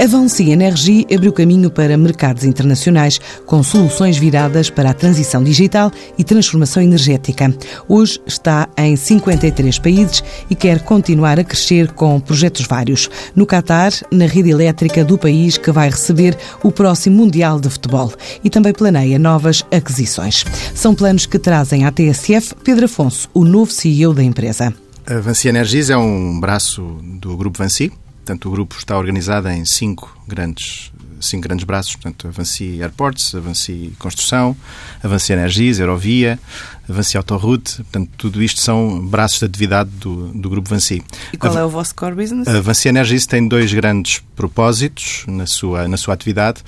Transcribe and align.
A 0.00 0.06
Vancy 0.06 0.50
Energy 0.50 1.06
abriu 1.14 1.30
caminho 1.30 1.70
para 1.70 1.94
mercados 1.94 2.44
internacionais 2.44 3.20
com 3.44 3.62
soluções 3.62 4.16
viradas 4.16 4.70
para 4.70 4.88
a 4.88 4.94
transição 4.94 5.44
digital 5.44 5.92
e 6.16 6.24
transformação 6.24 6.82
energética. 6.82 7.54
Hoje 7.86 8.18
está 8.26 8.66
em 8.78 8.96
53 8.96 9.78
países 9.78 10.24
e 10.48 10.54
quer 10.54 10.80
continuar 10.84 11.38
a 11.38 11.44
crescer 11.44 11.92
com 11.92 12.18
projetos 12.18 12.66
vários. 12.66 13.10
No 13.36 13.44
Catar, 13.44 13.92
na 14.10 14.24
rede 14.24 14.48
elétrica 14.48 15.04
do 15.04 15.18
país 15.18 15.58
que 15.58 15.70
vai 15.70 15.90
receber 15.90 16.34
o 16.62 16.72
próximo 16.72 17.16
Mundial 17.16 17.60
de 17.60 17.68
Futebol 17.68 18.10
e 18.42 18.48
também 18.48 18.72
planeia 18.72 19.18
novas 19.18 19.62
aquisições. 19.70 20.46
São 20.74 20.94
planos 20.94 21.26
que 21.26 21.38
trazem 21.38 21.84
à 21.84 21.92
TSF 21.92 22.54
Pedro 22.64 22.86
Afonso, 22.86 23.28
o 23.34 23.44
novo 23.44 23.70
CEO 23.70 24.14
da 24.14 24.22
empresa. 24.22 24.72
A 25.06 25.18
Vancy 25.18 25.48
Energies 25.48 25.90
é 25.90 25.96
um 25.96 26.40
braço 26.40 26.82
do 27.02 27.36
Grupo 27.36 27.58
Vancy, 27.58 27.92
Portanto, 28.24 28.48
o 28.48 28.50
grupo 28.52 28.76
está 28.76 28.96
organizado 28.96 29.48
em 29.48 29.64
cinco 29.64 30.16
grandes, 30.28 30.92
cinco 31.20 31.42
grandes 31.42 31.64
braços. 31.64 31.96
Portanto, 31.96 32.28
Avanci 32.28 32.80
Airports, 32.80 33.34
Avanci 33.34 33.92
Construção, 33.98 34.56
Avanci 35.02 35.32
Energias, 35.32 35.80
Aerovia, 35.80 36.38
Avanci 36.88 37.16
Autoroute. 37.16 37.76
Portanto, 37.76 38.10
tudo 38.16 38.42
isto 38.42 38.60
são 38.60 39.04
braços 39.06 39.38
de 39.38 39.46
atividade 39.46 39.90
do, 39.90 40.28
do 40.28 40.48
grupo 40.48 40.68
Vanci. 40.68 41.02
E 41.32 41.36
qual 41.36 41.56
é 41.56 41.64
o 41.64 41.68
vosso 41.68 41.94
core 41.94 42.14
business? 42.14 42.46
A 42.46 42.58
Avanci 42.58 42.88
Energias 42.88 43.26
tem 43.26 43.48
dois 43.48 43.72
grandes 43.72 44.22
propósitos 44.36 45.24
na 45.26 45.46
sua, 45.46 45.88
na 45.88 45.96
sua 45.96 46.14
atividade, 46.14 46.62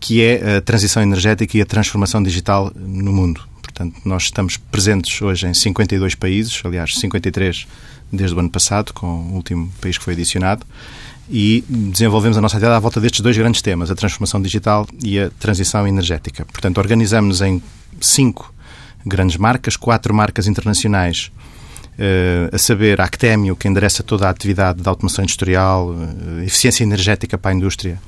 que 0.00 0.22
é 0.22 0.56
a 0.56 0.60
transição 0.60 1.02
energética 1.02 1.56
e 1.56 1.60
a 1.60 1.66
transformação 1.66 2.22
digital 2.22 2.72
no 2.74 3.12
mundo. 3.12 3.46
Portanto, 3.62 4.00
nós 4.06 4.24
estamos 4.24 4.56
presentes 4.56 5.20
hoje 5.20 5.46
em 5.46 5.52
52 5.52 6.14
países, 6.14 6.62
aliás, 6.64 6.94
53 6.98 7.66
desde 8.12 8.34
o 8.36 8.38
ano 8.38 8.50
passado, 8.50 8.92
com 8.92 9.06
o 9.06 9.34
último 9.34 9.70
país 9.80 9.98
que 9.98 10.04
foi 10.04 10.14
adicionado, 10.14 10.64
e 11.28 11.64
desenvolvemos 11.68 12.38
a 12.38 12.40
nossa 12.40 12.56
atividade 12.56 12.76
à 12.76 12.80
volta 12.80 13.00
destes 13.00 13.20
dois 13.20 13.36
grandes 13.36 13.60
temas, 13.60 13.90
a 13.90 13.94
transformação 13.94 14.40
digital 14.40 14.86
e 15.02 15.18
a 15.18 15.30
transição 15.30 15.86
energética. 15.86 16.44
Portanto, 16.44 16.78
organizamos-nos 16.78 17.40
em 17.42 17.60
cinco 18.00 18.54
grandes 19.04 19.36
marcas, 19.36 19.76
quatro 19.76 20.14
marcas 20.14 20.46
internacionais, 20.46 21.30
uh, 21.98 22.54
a 22.54 22.58
saber, 22.58 23.00
a 23.00 23.04
Actemio, 23.04 23.56
que 23.56 23.68
endereça 23.68 24.02
toda 24.02 24.26
a 24.26 24.30
atividade 24.30 24.82
de 24.82 24.88
automação 24.88 25.24
industrial, 25.24 25.90
uh, 25.90 26.42
eficiência 26.44 26.84
energética 26.84 27.36
para 27.36 27.50
a 27.50 27.54
indústria, 27.54 28.00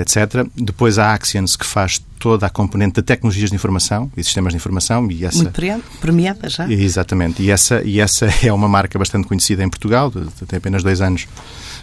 etc. 0.00 0.46
Depois 0.54 0.98
a 0.98 1.14
Axians, 1.14 1.56
que 1.56 1.64
faz 1.64 2.00
toda 2.18 2.46
a 2.46 2.50
componente 2.50 2.96
de 2.96 3.02
tecnologias 3.02 3.50
de 3.50 3.56
informação 3.56 4.10
e 4.16 4.22
sistemas 4.22 4.52
de 4.52 4.56
informação. 4.56 5.10
E 5.10 5.24
essa, 5.24 5.38
Muito 5.38 5.52
premiada 6.00 6.48
já. 6.48 6.70
Exatamente. 6.70 7.42
E 7.42 7.50
essa, 7.50 7.82
e 7.82 8.00
essa 8.00 8.26
é 8.44 8.52
uma 8.52 8.68
marca 8.68 8.98
bastante 8.98 9.26
conhecida 9.26 9.64
em 9.64 9.68
Portugal, 9.68 10.10
tem 10.10 10.56
apenas 10.56 10.82
dois 10.82 11.00
anos, 11.00 11.26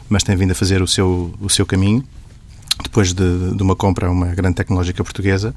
mas 0.10 0.24
tem 0.24 0.36
vindo 0.36 0.52
a 0.52 0.56
fazer 0.56 0.82
o 0.82 0.88
seu, 0.88 1.34
o 1.40 1.50
seu 1.50 1.66
caminho. 1.66 2.04
Depois 2.84 3.14
de, 3.14 3.56
de 3.56 3.64
uma 3.64 3.76
compra 3.76 4.08
a 4.08 4.12
uma 4.12 4.28
grande 4.28 4.56
tecnológica 4.56 5.02
portuguesa, 5.02 5.56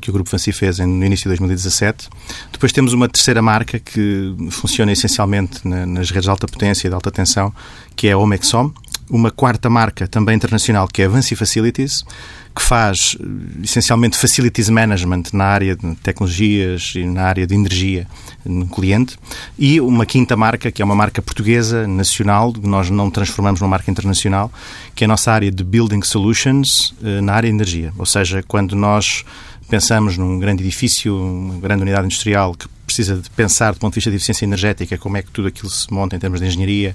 que 0.00 0.08
o 0.08 0.12
Grupo 0.12 0.30
Fancy 0.30 0.50
fez 0.50 0.78
no 0.78 1.04
início 1.04 1.24
de 1.24 1.28
2017. 1.28 2.08
Depois 2.50 2.72
temos 2.72 2.94
uma 2.94 3.06
terceira 3.06 3.42
marca 3.42 3.78
que 3.78 4.34
funciona 4.50 4.90
essencialmente 4.90 5.60
nas 5.66 6.10
redes 6.10 6.24
de 6.24 6.30
alta 6.30 6.46
potência 6.46 6.86
e 6.86 6.90
de 6.90 6.94
alta 6.94 7.10
tensão, 7.10 7.52
que 7.94 8.08
é 8.08 8.12
a 8.12 8.18
Omexom. 8.18 8.72
Uma 9.10 9.30
quarta 9.30 9.68
marca, 9.68 10.08
também 10.08 10.34
internacional, 10.34 10.88
que 10.88 11.02
é 11.02 11.04
a 11.04 11.08
Vancy 11.08 11.36
Facilities, 11.36 12.04
que 12.54 12.62
faz 12.62 13.16
eh, 13.20 13.24
essencialmente 13.64 14.16
facilities 14.16 14.70
management 14.70 15.24
na 15.32 15.44
área 15.44 15.76
de 15.76 15.94
tecnologias 15.96 16.92
e 16.94 17.04
na 17.04 17.24
área 17.24 17.46
de 17.46 17.54
energia 17.54 18.06
no 18.44 18.66
cliente, 18.66 19.18
e 19.58 19.80
uma 19.80 20.06
quinta 20.06 20.36
marca, 20.36 20.70
que 20.70 20.80
é 20.80 20.84
uma 20.84 20.94
marca 20.94 21.20
portuguesa, 21.20 21.86
nacional, 21.86 22.52
que 22.52 22.66
nós 22.66 22.90
não 22.90 23.10
transformamos 23.10 23.60
numa 23.60 23.70
marca 23.70 23.90
internacional, 23.90 24.52
que 24.94 25.04
é 25.04 25.06
a 25.06 25.08
nossa 25.08 25.32
área 25.32 25.50
de 25.50 25.64
Building 25.64 26.02
Solutions 26.02 26.94
eh, 27.02 27.20
na 27.20 27.34
área 27.34 27.48
de 27.48 27.54
energia. 27.54 27.92
Ou 27.98 28.06
seja, 28.06 28.42
quando 28.46 28.76
nós 28.76 29.24
pensamos 29.68 30.16
num 30.16 30.38
grande 30.38 30.62
edifício, 30.62 31.16
uma 31.16 31.58
grande 31.58 31.82
unidade 31.82 32.06
industrial 32.06 32.54
que 32.54 32.68
precisa 32.86 33.16
de 33.16 33.30
pensar 33.30 33.72
do 33.72 33.80
ponto 33.80 33.92
de 33.92 33.96
vista 33.96 34.10
de 34.10 34.16
eficiência 34.16 34.44
energética, 34.44 34.96
como 34.98 35.16
é 35.16 35.22
que 35.22 35.30
tudo 35.30 35.48
aquilo 35.48 35.70
se 35.70 35.92
monta 35.92 36.14
em 36.14 36.18
termos 36.18 36.40
de 36.40 36.46
engenharia, 36.46 36.94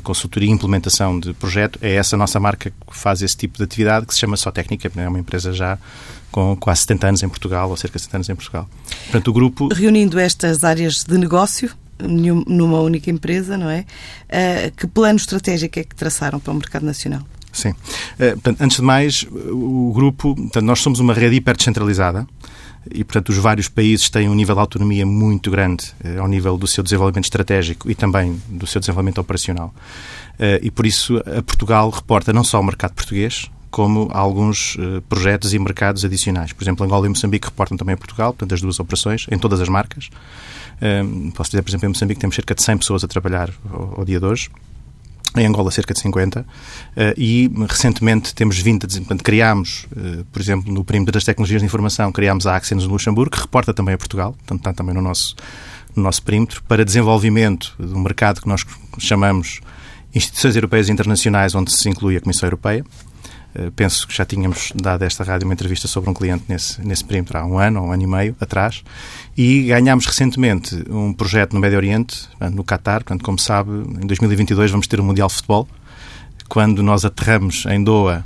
consultoria 0.00 0.48
e 0.48 0.52
implementação 0.52 1.18
de 1.18 1.32
projeto, 1.34 1.78
é 1.82 1.94
essa 1.94 2.16
nossa 2.16 2.40
marca 2.40 2.70
que 2.70 2.96
faz 2.96 3.22
esse 3.22 3.36
tipo 3.36 3.58
de 3.58 3.64
atividade, 3.64 4.06
que 4.06 4.14
se 4.14 4.20
chama 4.20 4.36
Só 4.36 4.50
Técnica, 4.50 4.90
é 4.96 5.08
uma 5.08 5.18
empresa 5.18 5.52
já 5.52 5.78
com 6.30 6.56
quase 6.56 6.80
70 6.82 7.06
anos 7.08 7.22
em 7.22 7.28
Portugal, 7.28 7.68
ou 7.68 7.76
cerca 7.76 7.98
de 7.98 8.04
70 8.04 8.16
anos 8.16 8.28
em 8.30 8.34
Portugal. 8.34 8.68
Portanto, 9.04 9.28
o 9.28 9.32
grupo... 9.32 9.68
Reunindo 9.72 10.18
estas 10.18 10.64
áreas 10.64 11.04
de 11.04 11.18
negócio 11.18 11.70
numa 12.00 12.80
única 12.80 13.10
empresa, 13.10 13.56
não 13.56 13.70
é? 13.70 13.84
Uh, 14.28 14.76
que 14.76 14.86
plano 14.86 15.16
estratégico 15.16 15.78
é 15.78 15.84
que 15.84 15.94
traçaram 15.94 16.40
para 16.40 16.52
o 16.52 16.56
mercado 16.56 16.84
nacional? 16.84 17.22
Sim. 17.52 17.70
Uh, 17.70 18.32
portanto, 18.32 18.60
antes 18.60 18.76
de 18.78 18.82
mais, 18.82 19.26
o 19.30 19.92
grupo, 19.94 20.34
portanto, 20.34 20.64
nós 20.64 20.80
somos 20.80 20.98
uma 20.98 21.14
rede 21.14 21.36
hiper 21.36 21.56
descentralizada, 21.56 22.26
e, 22.90 23.04
portanto, 23.04 23.28
os 23.28 23.36
vários 23.36 23.68
países 23.68 24.08
têm 24.10 24.28
um 24.28 24.34
nível 24.34 24.54
de 24.54 24.60
autonomia 24.60 25.06
muito 25.06 25.50
grande 25.50 25.92
eh, 26.02 26.18
ao 26.18 26.26
nível 26.26 26.58
do 26.58 26.66
seu 26.66 26.82
desenvolvimento 26.82 27.24
estratégico 27.24 27.90
e 27.90 27.94
também 27.94 28.40
do 28.48 28.66
seu 28.66 28.80
desenvolvimento 28.80 29.18
operacional. 29.18 29.72
Eh, 30.38 30.60
e, 30.64 30.70
por 30.70 30.84
isso, 30.86 31.18
a 31.18 31.42
Portugal 31.42 31.88
reporta 31.90 32.32
não 32.32 32.42
só 32.42 32.60
o 32.60 32.64
mercado 32.64 32.92
português, 32.94 33.50
como 33.70 34.08
alguns 34.12 34.76
eh, 34.78 35.00
projetos 35.08 35.54
e 35.54 35.58
mercados 35.58 36.04
adicionais. 36.04 36.52
Por 36.52 36.64
exemplo, 36.64 36.84
Angola 36.84 37.06
e 37.06 37.08
Moçambique 37.08 37.46
reportam 37.46 37.76
também 37.76 37.94
a 37.94 37.98
Portugal, 37.98 38.32
portanto, 38.32 38.52
as 38.52 38.60
duas 38.60 38.80
operações, 38.80 39.26
em 39.30 39.38
todas 39.38 39.60
as 39.60 39.68
marcas. 39.68 40.10
Posso 41.36 41.50
dizer, 41.50 41.62
por 41.62 41.70
exemplo, 41.70 41.86
em 41.86 41.88
Moçambique 41.90 42.20
temos 42.20 42.34
cerca 42.34 42.56
de 42.56 42.62
100 42.62 42.78
pessoas 42.78 43.04
a 43.04 43.08
trabalhar 43.08 43.50
ao, 43.72 44.00
ao 44.00 44.04
dia 44.04 44.18
de 44.18 44.26
hoje 44.26 44.50
em 45.36 45.46
Angola 45.46 45.70
cerca 45.70 45.94
de 45.94 46.00
50 46.00 46.44
eh, 46.96 47.14
e 47.16 47.50
recentemente 47.68 48.34
temos 48.34 48.58
vindo 48.58 48.86
portanto, 48.86 49.22
criámos, 49.22 49.86
eh, 49.96 50.24
por 50.30 50.40
exemplo, 50.40 50.72
no 50.72 50.84
perímetro 50.84 51.12
das 51.12 51.24
tecnologias 51.24 51.62
de 51.62 51.66
informação, 51.66 52.12
criámos 52.12 52.46
a 52.46 52.56
Axenos 52.56 52.86
no 52.86 52.92
Luxemburgo, 52.92 53.30
que 53.30 53.40
reporta 53.40 53.72
também 53.72 53.94
a 53.94 53.98
Portugal, 53.98 54.32
portanto 54.32 54.60
está 54.60 54.72
também 54.72 54.94
no 54.94 55.00
nosso, 55.00 55.34
no 55.96 56.02
nosso 56.02 56.22
perímetro, 56.22 56.62
para 56.64 56.84
desenvolvimento 56.84 57.74
de 57.78 57.94
um 57.94 58.00
mercado 58.00 58.40
que 58.40 58.48
nós 58.48 58.64
chamamos 58.98 59.60
instituições 60.14 60.54
europeias 60.54 60.88
e 60.88 60.92
internacionais, 60.92 61.54
onde 61.54 61.72
se 61.72 61.88
inclui 61.88 62.16
a 62.16 62.20
Comissão 62.20 62.46
Europeia, 62.46 62.84
penso 63.76 64.06
que 64.06 64.14
já 64.14 64.24
tínhamos 64.24 64.72
dado 64.74 65.02
a 65.02 65.06
esta 65.06 65.22
rádio 65.24 65.46
uma 65.46 65.54
entrevista 65.54 65.86
sobre 65.86 66.08
um 66.10 66.14
cliente 66.14 66.44
nesse, 66.48 66.80
nesse 66.80 67.04
perímetro 67.04 67.38
há 67.38 67.44
um 67.44 67.58
ano 67.58 67.80
ou 67.80 67.88
um 67.88 67.92
ano 67.92 68.02
e 68.02 68.06
meio 68.06 68.36
atrás 68.40 68.82
e 69.36 69.64
ganhámos 69.64 70.06
recentemente 70.06 70.84
um 70.88 71.12
projeto 71.12 71.52
no 71.54 71.60
Médio 71.60 71.78
Oriente, 71.78 72.28
no 72.52 72.64
Qatar. 72.64 73.02
Portanto, 73.02 73.24
como 73.24 73.38
sabe, 73.38 73.70
em 73.70 74.06
2022 74.06 74.70
vamos 74.70 74.86
ter 74.86 75.00
o 75.00 75.04
Mundial 75.04 75.28
de 75.28 75.34
Futebol. 75.34 75.68
Quando 76.48 76.82
nós 76.82 77.04
aterramos 77.04 77.64
em 77.66 77.82
Doha, 77.82 78.24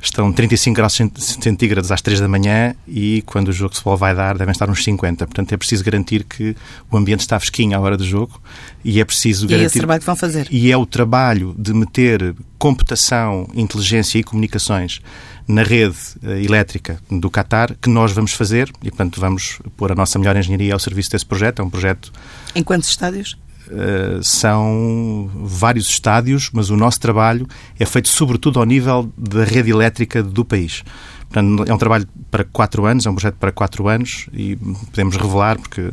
estão 0.00 0.32
35 0.32 0.74
graus 0.74 0.98
centígrados 1.42 1.92
às 1.92 2.00
3 2.00 2.20
da 2.20 2.28
manhã 2.28 2.74
e 2.88 3.22
quando 3.26 3.48
o 3.48 3.52
jogo 3.52 3.70
de 3.70 3.76
futebol 3.76 3.96
vai 3.96 4.14
dar 4.14 4.36
devem 4.36 4.52
estar 4.52 4.68
uns 4.70 4.82
50. 4.82 5.26
Portanto, 5.26 5.52
é 5.52 5.56
preciso 5.56 5.84
garantir 5.84 6.24
que 6.24 6.56
o 6.90 6.96
ambiente 6.96 7.20
está 7.20 7.38
fresquinho 7.38 7.76
à 7.76 7.80
hora 7.80 7.96
do 7.96 8.04
jogo 8.04 8.40
e 8.84 9.00
é 9.00 9.04
preciso 9.04 9.46
garantir... 9.46 9.62
E 9.62 9.64
é 9.64 9.66
esse 9.66 9.78
trabalho 9.78 10.00
que 10.00 10.06
vão 10.06 10.16
fazer. 10.16 10.48
E 10.50 10.72
é 10.72 10.76
o 10.76 10.86
trabalho 10.86 11.54
de 11.58 11.74
meter 11.74 12.34
computação, 12.58 13.48
inteligência 13.54 14.18
e 14.18 14.24
comunicações 14.24 15.00
na 15.46 15.62
rede 15.62 15.96
eh, 16.22 16.42
elétrica 16.42 17.00
do 17.10 17.30
Qatar 17.30 17.74
que 17.80 17.90
nós 17.90 18.12
vamos 18.12 18.32
fazer 18.32 18.70
e, 18.82 18.90
portanto, 18.90 19.20
vamos 19.20 19.58
pôr 19.76 19.92
a 19.92 19.94
nossa 19.94 20.18
melhor 20.18 20.36
engenharia 20.36 20.72
ao 20.72 20.78
serviço 20.78 21.10
desse 21.10 21.26
projeto. 21.26 21.60
É 21.60 21.64
um 21.64 21.70
projeto... 21.70 22.12
Em 22.54 22.62
quantos 22.62 22.88
estádios? 22.88 23.36
Uh, 23.70 24.22
são 24.22 25.30
vários 25.32 25.88
estádios, 25.88 26.50
mas 26.52 26.70
o 26.70 26.76
nosso 26.76 26.98
trabalho 26.98 27.46
é 27.78 27.86
feito 27.86 28.08
sobretudo 28.08 28.58
ao 28.58 28.66
nível 28.66 29.12
da 29.16 29.44
rede 29.44 29.70
elétrica 29.70 30.22
do 30.22 30.44
país. 30.44 30.82
Portanto, 31.30 31.64
é 31.68 31.72
um 31.72 31.78
trabalho 31.78 32.08
para 32.28 32.42
quatro 32.42 32.84
anos, 32.86 33.06
é 33.06 33.10
um 33.10 33.14
projeto 33.14 33.36
para 33.36 33.52
quatro 33.52 33.86
anos 33.86 34.26
e 34.32 34.56
podemos 34.56 35.16
revelar, 35.16 35.60
porque 35.60 35.88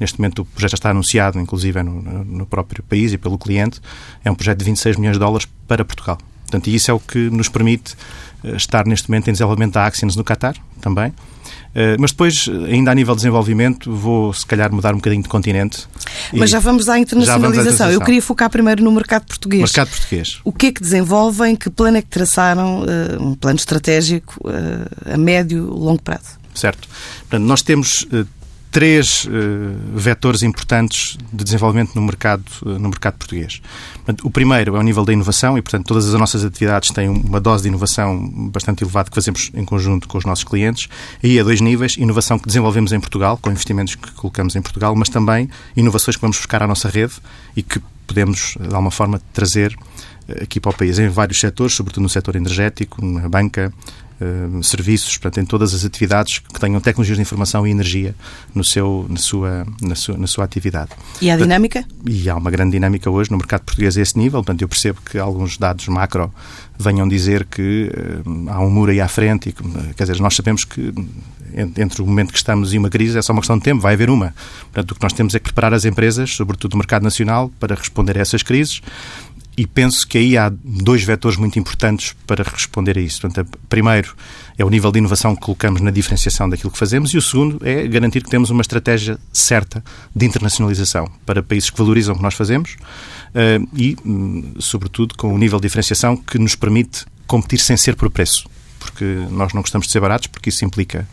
neste 0.00 0.18
momento 0.18 0.42
o 0.42 0.44
projeto 0.44 0.72
já 0.72 0.74
está 0.74 0.90
anunciado, 0.90 1.38
inclusive 1.38 1.80
no, 1.84 2.24
no 2.24 2.44
próprio 2.44 2.82
país 2.82 3.12
e 3.12 3.18
pelo 3.18 3.38
cliente, 3.38 3.80
é 4.24 4.30
um 4.30 4.34
projeto 4.34 4.58
de 4.58 4.64
26 4.64 4.96
milhões 4.96 5.14
de 5.14 5.20
dólares 5.20 5.46
para 5.68 5.84
Portugal. 5.84 6.18
Portanto, 6.42 6.66
isso 6.66 6.90
é 6.90 6.94
o 6.94 6.98
que 6.98 7.30
nos 7.30 7.48
permite 7.48 7.94
eh, 8.42 8.56
estar 8.56 8.84
neste 8.84 9.08
momento 9.08 9.28
em 9.28 9.32
desenvolvimento 9.32 9.74
da 9.74 9.86
Axions 9.86 10.16
no 10.16 10.24
Qatar, 10.24 10.56
também. 10.80 11.12
Uh, 11.70 11.96
mas 11.98 12.10
depois, 12.10 12.48
ainda 12.68 12.90
a 12.90 12.94
nível 12.94 13.14
de 13.14 13.20
desenvolvimento, 13.20 13.92
vou 13.92 14.32
se 14.32 14.44
calhar 14.44 14.72
mudar 14.72 14.92
um 14.92 14.96
bocadinho 14.96 15.22
de 15.22 15.28
continente. 15.28 15.86
Mas 16.32 16.50
já 16.50 16.58
vamos 16.58 16.88
à 16.88 16.98
internacionalização. 16.98 17.40
Vamos 17.40 17.58
à 17.58 17.60
internacionalização. 17.60 17.90
Eu 17.92 18.00
queria 18.04 18.22
focar 18.22 18.50
primeiro 18.50 18.82
no 18.82 18.90
mercado 18.90 19.26
português. 19.26 19.62
Mercado 19.62 19.90
português. 19.90 20.40
O 20.44 20.52
que 20.52 20.66
é 20.66 20.72
que 20.72 20.80
desenvolvem? 20.80 21.54
Que 21.54 21.70
plano 21.70 21.98
é 21.98 22.02
que 22.02 22.08
traçaram? 22.08 22.82
Uh, 22.82 23.22
um 23.22 23.34
plano 23.34 23.56
estratégico 23.56 24.40
uh, 24.44 25.14
a 25.14 25.16
médio, 25.16 25.66
longo 25.66 26.02
prazo? 26.02 26.40
Certo. 26.54 26.88
Portanto, 27.20 27.46
nós 27.46 27.62
temos 27.62 28.06
três 28.70 29.24
uh, 29.24 29.28
vetores 29.94 30.42
importantes 30.42 31.18
de 31.32 31.44
desenvolvimento 31.44 31.94
no 31.94 32.02
mercado, 32.02 32.44
uh, 32.62 32.78
no 32.78 32.88
mercado 32.88 33.16
português. 33.18 33.60
O 34.22 34.30
primeiro 34.30 34.76
é 34.76 34.78
o 34.78 34.82
nível 34.82 35.04
da 35.04 35.12
inovação 35.12 35.58
e, 35.58 35.62
portanto, 35.62 35.86
todas 35.86 36.12
as 36.12 36.18
nossas 36.18 36.44
atividades 36.44 36.90
têm 36.90 37.08
uma 37.08 37.40
dose 37.40 37.64
de 37.64 37.68
inovação 37.68 38.28
bastante 38.50 38.84
elevada 38.84 39.10
que 39.10 39.14
fazemos 39.14 39.50
em 39.54 39.64
conjunto 39.64 40.06
com 40.06 40.18
os 40.18 40.24
nossos 40.24 40.44
clientes. 40.44 40.88
Aí 41.22 41.38
há 41.38 41.42
dois 41.42 41.60
níveis, 41.60 41.96
inovação 41.96 42.38
que 42.38 42.46
desenvolvemos 42.46 42.92
em 42.92 43.00
Portugal, 43.00 43.36
com 43.36 43.50
investimentos 43.50 43.94
que 43.96 44.12
colocamos 44.12 44.54
em 44.54 44.62
Portugal, 44.62 44.94
mas 44.94 45.08
também 45.08 45.50
inovações 45.76 46.16
que 46.16 46.22
vamos 46.22 46.36
buscar 46.36 46.62
à 46.62 46.66
nossa 46.66 46.88
rede 46.88 47.14
e 47.56 47.62
que 47.62 47.80
podemos, 48.06 48.56
de 48.58 48.74
alguma 48.74 48.90
forma, 48.90 49.20
trazer 49.32 49.76
eh, 50.28 50.44
aqui 50.44 50.60
para 50.60 50.70
o 50.70 50.74
país, 50.74 50.98
em 50.98 51.08
vários 51.08 51.38
setores, 51.38 51.74
sobretudo 51.74 52.02
no 52.02 52.08
setor 52.08 52.36
energético, 52.36 53.04
na 53.04 53.28
banca, 53.28 53.72
Uh, 54.20 54.62
serviços, 54.62 55.16
portanto, 55.16 55.40
em 55.40 55.46
todas 55.46 55.72
as 55.72 55.82
atividades 55.82 56.40
que 56.40 56.60
tenham 56.60 56.78
tecnologias 56.78 57.16
de 57.16 57.22
informação 57.22 57.66
e 57.66 57.70
energia 57.70 58.14
no 58.54 58.62
seu, 58.62 59.06
na, 59.08 59.16
sua, 59.16 59.66
na, 59.80 59.94
sua, 59.94 60.18
na 60.18 60.26
sua 60.26 60.44
atividade. 60.44 60.90
E 61.22 61.30
há 61.30 61.36
dinâmica? 61.38 61.84
E 62.06 62.28
há 62.28 62.36
uma 62.36 62.50
grande 62.50 62.72
dinâmica 62.72 63.10
hoje 63.10 63.30
no 63.30 63.38
mercado 63.38 63.62
português 63.62 63.96
a 63.96 64.00
esse 64.02 64.18
nível. 64.18 64.40
Portanto, 64.40 64.60
eu 64.60 64.68
percebo 64.68 65.00
que 65.00 65.18
alguns 65.18 65.56
dados 65.56 65.88
macro 65.88 66.30
venham 66.78 67.08
dizer 67.08 67.46
que 67.46 67.90
uh, 68.26 68.50
há 68.50 68.60
um 68.60 68.68
muro 68.68 68.90
aí 68.90 69.00
à 69.00 69.08
frente. 69.08 69.48
E, 69.48 69.52
quer 69.94 70.04
dizer, 70.04 70.20
nós 70.20 70.36
sabemos 70.36 70.64
que 70.64 70.92
entre 71.54 72.02
o 72.02 72.06
momento 72.06 72.32
que 72.32 72.38
estamos 72.38 72.72
e 72.72 72.78
uma 72.78 72.90
crise 72.90 73.18
é 73.18 73.22
só 73.22 73.32
uma 73.32 73.40
questão 73.40 73.58
de 73.58 73.64
tempo, 73.64 73.80
vai 73.80 73.94
haver 73.94 74.10
uma. 74.10 74.34
Portanto, 74.72 74.92
o 74.92 74.94
que 74.94 75.02
nós 75.02 75.12
temos 75.12 75.34
é 75.34 75.38
que 75.38 75.44
preparar 75.44 75.74
as 75.74 75.84
empresas, 75.84 76.30
sobretudo 76.30 76.74
o 76.74 76.76
mercado 76.76 77.02
nacional, 77.02 77.50
para 77.58 77.74
responder 77.74 78.18
a 78.18 78.20
essas 78.20 78.42
crises 78.42 78.80
e 79.60 79.66
penso 79.66 80.08
que 80.08 80.16
aí 80.16 80.38
há 80.38 80.50
dois 80.64 81.04
vetores 81.04 81.36
muito 81.36 81.58
importantes 81.58 82.16
para 82.26 82.42
responder 82.42 82.96
a 82.96 83.00
isso. 83.02 83.20
Portanto, 83.20 83.58
primeiro 83.68 84.16
é 84.56 84.64
o 84.64 84.70
nível 84.70 84.90
de 84.90 84.98
inovação 84.98 85.36
que 85.36 85.42
colocamos 85.42 85.82
na 85.82 85.90
diferenciação 85.90 86.48
daquilo 86.48 86.70
que 86.70 86.78
fazemos 86.78 87.12
e 87.12 87.18
o 87.18 87.20
segundo 87.20 87.60
é 87.62 87.86
garantir 87.86 88.22
que 88.22 88.30
temos 88.30 88.48
uma 88.48 88.62
estratégia 88.62 89.18
certa 89.30 89.84
de 90.16 90.24
internacionalização 90.24 91.10
para 91.26 91.42
países 91.42 91.68
que 91.68 91.76
valorizam 91.76 92.14
o 92.14 92.16
que 92.16 92.22
nós 92.22 92.32
fazemos 92.32 92.78
uh, 93.34 93.68
e, 93.76 93.98
um, 94.02 94.54
sobretudo, 94.58 95.14
com 95.14 95.34
um 95.34 95.36
nível 95.36 95.60
de 95.60 95.68
diferenciação 95.68 96.16
que 96.16 96.38
nos 96.38 96.54
permite 96.54 97.04
competir 97.26 97.58
sem 97.58 97.76
ser 97.76 97.96
por 97.96 98.08
preço, 98.08 98.48
porque 98.78 99.04
nós 99.30 99.52
não 99.52 99.60
gostamos 99.60 99.88
de 99.88 99.92
ser 99.92 100.00
baratos, 100.00 100.28
porque 100.28 100.48
isso 100.48 100.64
implica 100.64 101.06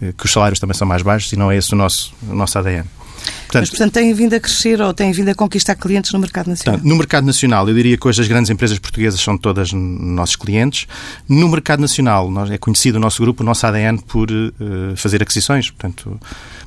uh, 0.00 0.12
que 0.12 0.26
os 0.26 0.30
salários 0.30 0.60
também 0.60 0.76
são 0.76 0.86
mais 0.86 1.02
baixos 1.02 1.32
e 1.32 1.36
não 1.36 1.50
é 1.50 1.56
esse 1.56 1.74
o 1.74 1.76
nosso, 1.76 2.14
o 2.22 2.36
nosso 2.36 2.56
ADN. 2.56 2.86
Portanto, 3.20 3.62
Mas, 3.62 3.70
portanto, 3.70 3.92
têm 3.92 4.14
vindo 4.14 4.34
a 4.34 4.40
crescer 4.40 4.80
ou 4.80 4.94
têm 4.94 5.12
vindo 5.12 5.28
a 5.28 5.34
conquistar 5.34 5.74
clientes 5.74 6.12
no 6.12 6.18
mercado 6.18 6.48
nacional? 6.48 6.74
Portanto, 6.74 6.88
no 6.88 6.96
mercado 6.96 7.24
nacional, 7.24 7.68
eu 7.68 7.74
diria 7.74 7.96
que 7.96 8.06
hoje 8.06 8.22
as 8.22 8.28
grandes 8.28 8.50
empresas 8.50 8.78
portuguesas 8.78 9.20
são 9.20 9.36
todas 9.36 9.72
nossos 9.72 10.36
clientes. 10.36 10.86
No 11.28 11.48
mercado 11.48 11.80
nacional, 11.80 12.30
nós, 12.30 12.50
é 12.50 12.58
conhecido 12.58 12.96
o 12.96 13.00
nosso 13.00 13.20
grupo, 13.22 13.42
o 13.42 13.46
nosso 13.46 13.66
ADN, 13.66 13.98
por 13.98 14.30
uh, 14.30 14.96
fazer 14.96 15.22
aquisições. 15.22 15.70
Portanto, 15.70 16.20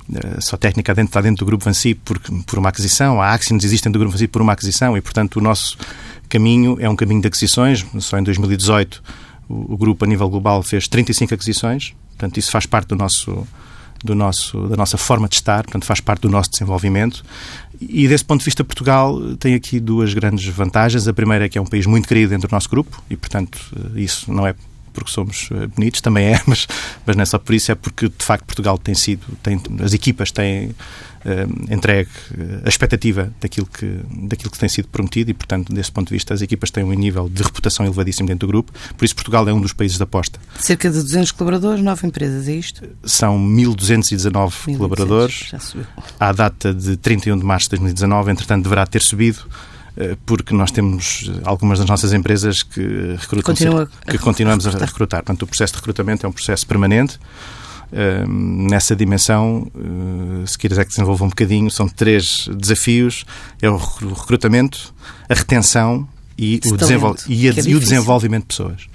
uh, 0.09 0.41
só 0.41 0.57
técnica 0.57 0.93
dentro, 0.93 1.09
está 1.09 1.21
dentro 1.21 1.45
do 1.45 1.45
grupo 1.45 1.63
Vansi 1.63 1.93
por, 1.95 2.19
por 2.19 2.59
uma 2.59 2.69
aquisição. 2.69 3.21
A 3.21 3.31
Axions 3.33 3.63
existem 3.63 3.91
do 3.91 3.97
grupo 3.97 4.11
Vansi 4.11 4.27
por 4.27 4.41
uma 4.41 4.53
aquisição 4.53 4.97
e, 4.97 5.01
portanto, 5.01 5.37
o 5.37 5.41
nosso 5.41 5.77
caminho 6.27 6.77
é 6.81 6.89
um 6.89 6.95
caminho 6.95 7.21
de 7.21 7.27
aquisições. 7.27 7.85
Só 7.99 8.17
em 8.17 8.23
2018 8.23 9.01
o, 9.47 9.73
o 9.73 9.77
grupo, 9.77 10.03
a 10.03 10.07
nível 10.07 10.29
global, 10.29 10.61
fez 10.63 10.87
35 10.87 11.33
aquisições. 11.33 11.93
Portanto, 12.09 12.37
isso 12.37 12.51
faz 12.51 12.65
parte 12.65 12.89
do 12.89 12.95
nosso 12.95 13.47
do 14.03 14.13
nosso, 14.13 14.67
da 14.67 14.75
nossa 14.75 14.97
forma 14.97 15.27
de 15.27 15.35
estar, 15.35 15.63
portanto, 15.63 15.85
faz 15.85 15.99
parte 15.99 16.21
do 16.21 16.29
nosso 16.29 16.51
desenvolvimento. 16.51 17.23
E, 17.79 18.07
desse 18.07 18.25
ponto 18.25 18.39
de 18.39 18.45
vista, 18.45 18.63
Portugal 18.63 19.19
tem 19.37 19.55
aqui 19.55 19.79
duas 19.79 20.13
grandes 20.13 20.45
vantagens. 20.53 21.07
A 21.07 21.13
primeira 21.13 21.45
é 21.45 21.49
que 21.49 21.57
é 21.57 21.61
um 21.61 21.65
país 21.65 21.85
muito 21.85 22.07
querido 22.07 22.29
dentro 22.29 22.47
do 22.47 22.51
nosso 22.51 22.69
grupo 22.69 23.01
e, 23.09 23.15
portanto, 23.15 23.59
isso 23.95 24.31
não 24.31 24.45
é 24.45 24.53
porque 24.93 25.11
somos 25.11 25.49
eh, 25.51 25.67
bonitos, 25.67 26.01
também 26.01 26.33
é, 26.33 26.41
mas, 26.47 26.67
mas 27.05 27.15
não 27.15 27.23
é 27.23 27.25
só 27.25 27.39
por 27.39 27.53
isso, 27.53 27.71
é 27.71 27.75
porque 27.75 28.07
de 28.07 28.25
facto 28.25 28.45
Portugal 28.45 28.77
tem 28.77 28.95
sido, 28.95 29.25
tem, 29.41 29.59
as 29.83 29.93
equipas 29.93 30.31
têm 30.31 30.73
uh, 31.25 31.73
entregue 31.73 32.09
eh, 32.37 32.61
a 32.65 32.69
expectativa 32.69 33.33
daquilo 33.41 33.65
que, 33.65 33.99
daquilo 34.27 34.51
que 34.51 34.59
tem 34.59 34.69
sido 34.69 34.87
prometido 34.87 35.31
e, 35.31 35.33
portanto, 35.33 35.73
desse 35.73 35.91
ponto 35.91 36.09
de 36.09 36.13
vista, 36.13 36.33
as 36.33 36.41
equipas 36.41 36.69
têm 36.71 36.83
um 36.83 36.93
nível 36.93 37.29
de 37.29 37.43
reputação 37.43 37.85
elevadíssimo 37.85 38.27
dentro 38.27 38.47
do 38.47 38.51
grupo, 38.51 38.71
por 38.97 39.05
isso 39.05 39.15
Portugal 39.15 39.47
é 39.47 39.53
um 39.53 39.61
dos 39.61 39.73
países 39.73 39.97
de 39.97 40.03
aposta. 40.03 40.39
Cerca 40.59 40.89
de 40.89 41.01
200 41.01 41.31
colaboradores, 41.31 41.83
9 41.83 42.07
empresas, 42.07 42.47
é 42.47 42.53
isto? 42.53 42.87
São 43.03 43.37
1.219 43.39 44.77
colaboradores. 44.77 45.47
Já 45.49 45.59
subiu. 45.59 45.85
À 46.19 46.31
data 46.31 46.73
de 46.73 46.97
31 46.97 47.37
de 47.37 47.45
março 47.45 47.65
de 47.65 47.71
2019, 47.71 48.31
entretanto, 48.31 48.63
deverá 48.63 48.85
ter 48.85 49.01
subido 49.01 49.39
eh, 49.49 49.72
porque 50.25 50.53
nós 50.53 50.71
temos 50.71 51.31
algumas 51.43 51.79
das 51.79 51.87
nossas 51.87 52.13
empresas 52.13 52.63
que 52.63 52.81
recrutam 53.19 53.53
Continua 53.53 53.89
que 54.07 54.17
continuamos 54.17 54.65
a 54.65 54.71
recrutar. 54.71 55.21
Portanto, 55.21 55.43
o 55.43 55.47
processo 55.47 55.73
de 55.73 55.79
recrutamento 55.79 56.25
é 56.25 56.29
um 56.29 56.31
processo 56.31 56.65
permanente. 56.65 57.19
Uh, 57.91 58.27
nessa 58.27 58.95
dimensão, 58.95 59.71
uh, 59.75 60.47
se 60.47 60.57
quiser 60.57 60.83
que 60.83 60.89
desenvolva 60.89 61.25
um 61.25 61.29
bocadinho, 61.29 61.69
são 61.69 61.87
três 61.87 62.49
desafios: 62.57 63.23
é 63.61 63.69
o 63.69 63.77
recrutamento, 63.77 64.91
a 65.29 65.35
retenção 65.35 66.07
e, 66.35 66.59
o, 66.65 67.31
e, 67.31 67.49
a, 67.49 67.51
é 67.51 67.55
e 67.67 67.75
o 67.75 67.79
desenvolvimento 67.79 68.43
de 68.43 68.47
pessoas. 68.47 68.87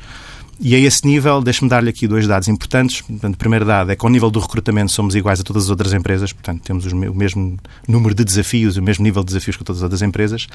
E 0.60 0.74
a 0.74 0.78
esse 0.78 1.06
nível, 1.06 1.40
deixe-me 1.40 1.70
dar-lhe 1.70 1.88
aqui 1.88 2.08
dois 2.08 2.26
dados 2.26 2.48
importantes. 2.48 3.00
Portanto, 3.00 3.36
primeiro 3.36 3.64
dado 3.64 3.92
é 3.92 3.96
que, 3.96 4.04
ao 4.04 4.10
nível 4.10 4.28
do 4.28 4.40
recrutamento, 4.40 4.90
somos 4.90 5.14
iguais 5.14 5.38
a 5.38 5.44
todas 5.44 5.64
as 5.64 5.70
outras 5.70 5.92
empresas, 5.92 6.32
portanto, 6.32 6.62
temos 6.62 6.84
o 6.84 6.96
mesmo 6.96 7.56
número 7.86 8.12
de 8.12 8.24
desafios, 8.24 8.76
o 8.76 8.82
mesmo 8.82 9.04
nível 9.04 9.22
de 9.22 9.28
desafios 9.28 9.56
que 9.56 9.62
todas 9.62 9.80
as 9.80 9.84
outras 9.84 10.02
empresas. 10.02 10.48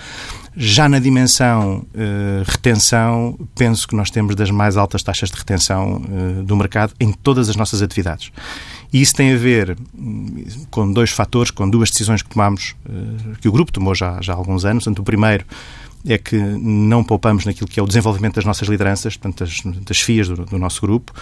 Já 0.58 0.90
na 0.90 1.00
dimensão 1.00 1.86
uh, 1.96 2.44
retenção, 2.46 3.40
penso 3.56 3.88
que 3.88 3.96
nós 3.96 4.10
temos 4.10 4.36
das 4.36 4.52
mais 4.52 4.76
altas 4.76 5.02
taxas 5.02 5.32
de 5.32 5.38
retenção 5.38 6.02
uh, 6.02 6.44
do 6.44 6.56
mercado 6.56 6.94
em 7.00 7.14
todas 7.14 7.48
as 7.48 7.56
nossas 7.56 7.82
atividades. 7.82 8.30
E 8.92 9.02
isso 9.02 9.16
tem 9.16 9.34
a 9.34 9.38
ver 9.38 9.76
hum, 9.98 10.44
com 10.70 10.92
dois 10.92 11.12
fatores, 11.12 11.50
com 11.50 11.68
duas 11.68 11.90
decisões 11.90 12.22
que 12.22 12.30
tomamos, 12.30 12.76
uh, 12.86 13.36
que 13.42 13.48
o 13.48 13.52
grupo 13.52 13.72
tomou 13.72 13.96
já, 13.96 14.22
já 14.22 14.34
há 14.34 14.36
alguns 14.36 14.66
anos. 14.66 14.84
Portanto, 14.84 15.00
o 15.00 15.04
primeiro 15.04 15.46
é 16.06 16.18
que 16.18 16.36
não 16.36 17.04
poupamos 17.04 17.46
naquilo 17.46 17.68
que 17.68 17.80
é 17.80 17.84
o 17.84 17.88
desenvolvimento 17.88 18.36
das 18.36 18.46
nossas 18.46 18.68
lideranças, 18.68 19.16
portanto, 19.16 19.40
das, 19.40 19.62
das 19.84 20.00
FIAs 20.00 20.28
do, 20.28 20.46
do, 20.46 20.58
nosso 20.58 20.82
grupo, 20.82 21.14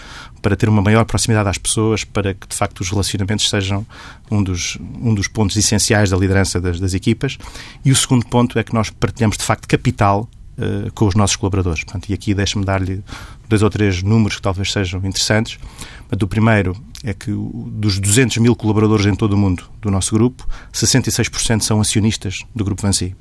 para 0.41 0.55
ter 0.55 0.67
uma 0.67 0.81
maior 0.81 1.05
proximidade 1.05 1.47
às 1.47 1.57
pessoas, 1.57 2.03
para 2.03 2.33
que, 2.33 2.47
de 2.47 2.55
facto, 2.55 2.81
os 2.81 2.89
relacionamentos 2.89 3.47
sejam 3.47 3.85
um 4.29 4.41
dos, 4.41 4.77
um 4.99 5.13
dos 5.13 5.27
pontos 5.27 5.55
essenciais 5.55 6.09
da 6.09 6.17
liderança 6.17 6.59
das, 6.59 6.79
das 6.79 6.93
equipas. 6.93 7.37
E 7.85 7.91
o 7.91 7.95
segundo 7.95 8.25
ponto 8.25 8.57
é 8.57 8.63
que 8.63 8.73
nós 8.73 8.89
partilhamos, 8.89 9.37
de 9.37 9.43
facto, 9.43 9.67
capital 9.67 10.27
uh, 10.57 10.91
com 10.93 11.05
os 11.05 11.13
nossos 11.13 11.35
colaboradores. 11.35 11.83
Portanto, 11.83 12.09
e 12.09 12.13
aqui 12.13 12.33
deixe-me 12.33 12.65
dar-lhe 12.65 13.03
dois 13.47 13.61
ou 13.61 13.69
três 13.69 14.01
números 14.01 14.37
que 14.37 14.41
talvez 14.41 14.71
sejam 14.71 14.99
interessantes. 15.05 15.59
Portanto, 15.99 16.23
o 16.23 16.27
primeiro 16.27 16.75
é 17.03 17.13
que 17.13 17.31
dos 17.31 17.99
200 17.99 18.37
mil 18.37 18.55
colaboradores 18.55 19.05
em 19.05 19.15
todo 19.15 19.33
o 19.33 19.37
mundo 19.37 19.63
do 19.79 19.91
nosso 19.91 20.15
grupo, 20.15 20.47
66% 20.73 21.61
são 21.61 21.81
acionistas 21.81 22.43
do 22.55 22.63
Grupo 22.63 22.81
Vansi. 22.81 23.15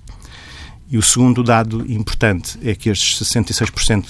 E 0.90 0.98
o 0.98 1.02
segundo 1.02 1.44
dado 1.44 1.90
importante 1.90 2.58
é 2.64 2.74
que 2.74 2.90
estes 2.90 3.20
66% 3.24 4.04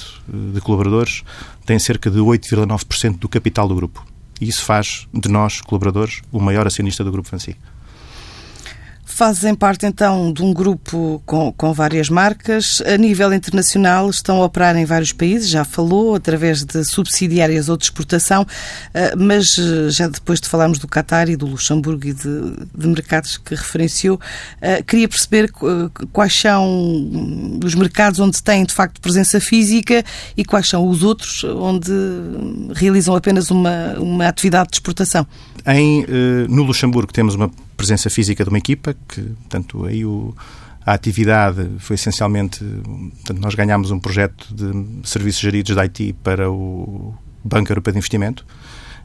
de 0.55 0.61
colaboradores 0.63 1.23
têm 1.67 1.79
cerca 1.79 2.11
de 2.11 2.19
8,9% 2.19 3.19
do 3.19 3.29
capital 3.29 3.69
do 3.69 3.75
grupo. 3.75 4.07
E 4.41 4.49
isso 4.49 4.65
faz 4.65 5.07
de 5.13 5.29
nós, 5.29 5.61
colaboradores, 5.61 6.23
o 6.33 6.41
maior 6.41 6.67
acionista 6.67 7.05
do 7.05 7.13
Grupo 7.13 7.29
Fancy. 7.29 7.55
Fazem 9.21 9.55
parte 9.55 9.85
então 9.85 10.33
de 10.33 10.43
um 10.43 10.51
grupo 10.51 11.23
com, 11.27 11.53
com 11.53 11.75
várias 11.75 12.09
marcas. 12.09 12.83
A 12.87 12.97
nível 12.97 13.35
internacional 13.35 14.09
estão 14.09 14.41
a 14.41 14.47
operar 14.47 14.75
em 14.79 14.87
vários 14.87 15.13
países, 15.13 15.51
já 15.51 15.63
falou, 15.63 16.15
através 16.15 16.65
de 16.65 16.83
subsidiárias 16.87 17.69
ou 17.69 17.77
de 17.77 17.85
exportação, 17.85 18.47
eh, 18.95 19.15
mas 19.15 19.59
eh, 19.59 19.91
já 19.91 20.09
depois 20.09 20.41
de 20.41 20.49
falarmos 20.49 20.79
do 20.79 20.89
Qatar 20.89 21.29
e 21.29 21.37
do 21.37 21.45
Luxemburgo 21.45 22.07
e 22.07 22.15
de, 22.15 22.67
de 22.75 22.89
mercados 22.89 23.37
que 23.37 23.55
referenciou, 23.55 24.19
eh, 24.59 24.83
queria 24.83 25.07
perceber 25.07 25.53
quais 26.15 26.35
são 26.35 27.61
os 27.63 27.75
mercados 27.75 28.21
onde 28.21 28.43
têm 28.43 28.65
de 28.65 28.73
facto 28.73 29.03
presença 29.03 29.39
física 29.39 30.03
e 30.35 30.47
quais 30.47 30.67
são 30.67 30.89
os 30.89 31.03
outros 31.03 31.45
onde 31.45 31.93
realizam 32.75 33.15
apenas 33.15 33.51
uma, 33.51 33.99
uma 33.99 34.27
atividade 34.27 34.71
de 34.71 34.77
exportação. 34.77 35.27
Em, 35.67 36.05
no 36.49 36.63
Luxemburgo 36.63 37.13
temos 37.13 37.35
uma 37.35 37.51
presença 37.77 38.09
física 38.11 38.45
de 38.45 38.51
uma 38.51 38.59
equipa, 38.59 38.95
que, 39.09 39.23
portanto, 39.23 39.85
aí 39.85 40.05
o, 40.05 40.35
a 40.85 40.95
atividade 40.95 41.69
foi 41.79 41.95
essencialmente. 41.95 42.65
Portanto, 42.65 43.41
nós 43.41 43.55
ganhámos 43.55 43.91
um 43.91 43.99
projeto 43.99 44.55
de 44.55 45.09
serviços 45.09 45.41
geridos 45.41 45.75
da 45.75 45.83
IT 45.83 46.15
para 46.23 46.51
o 46.51 47.15
Banco 47.45 47.71
Europeu 47.71 47.93
de 47.93 47.99
Investimento. 47.99 48.45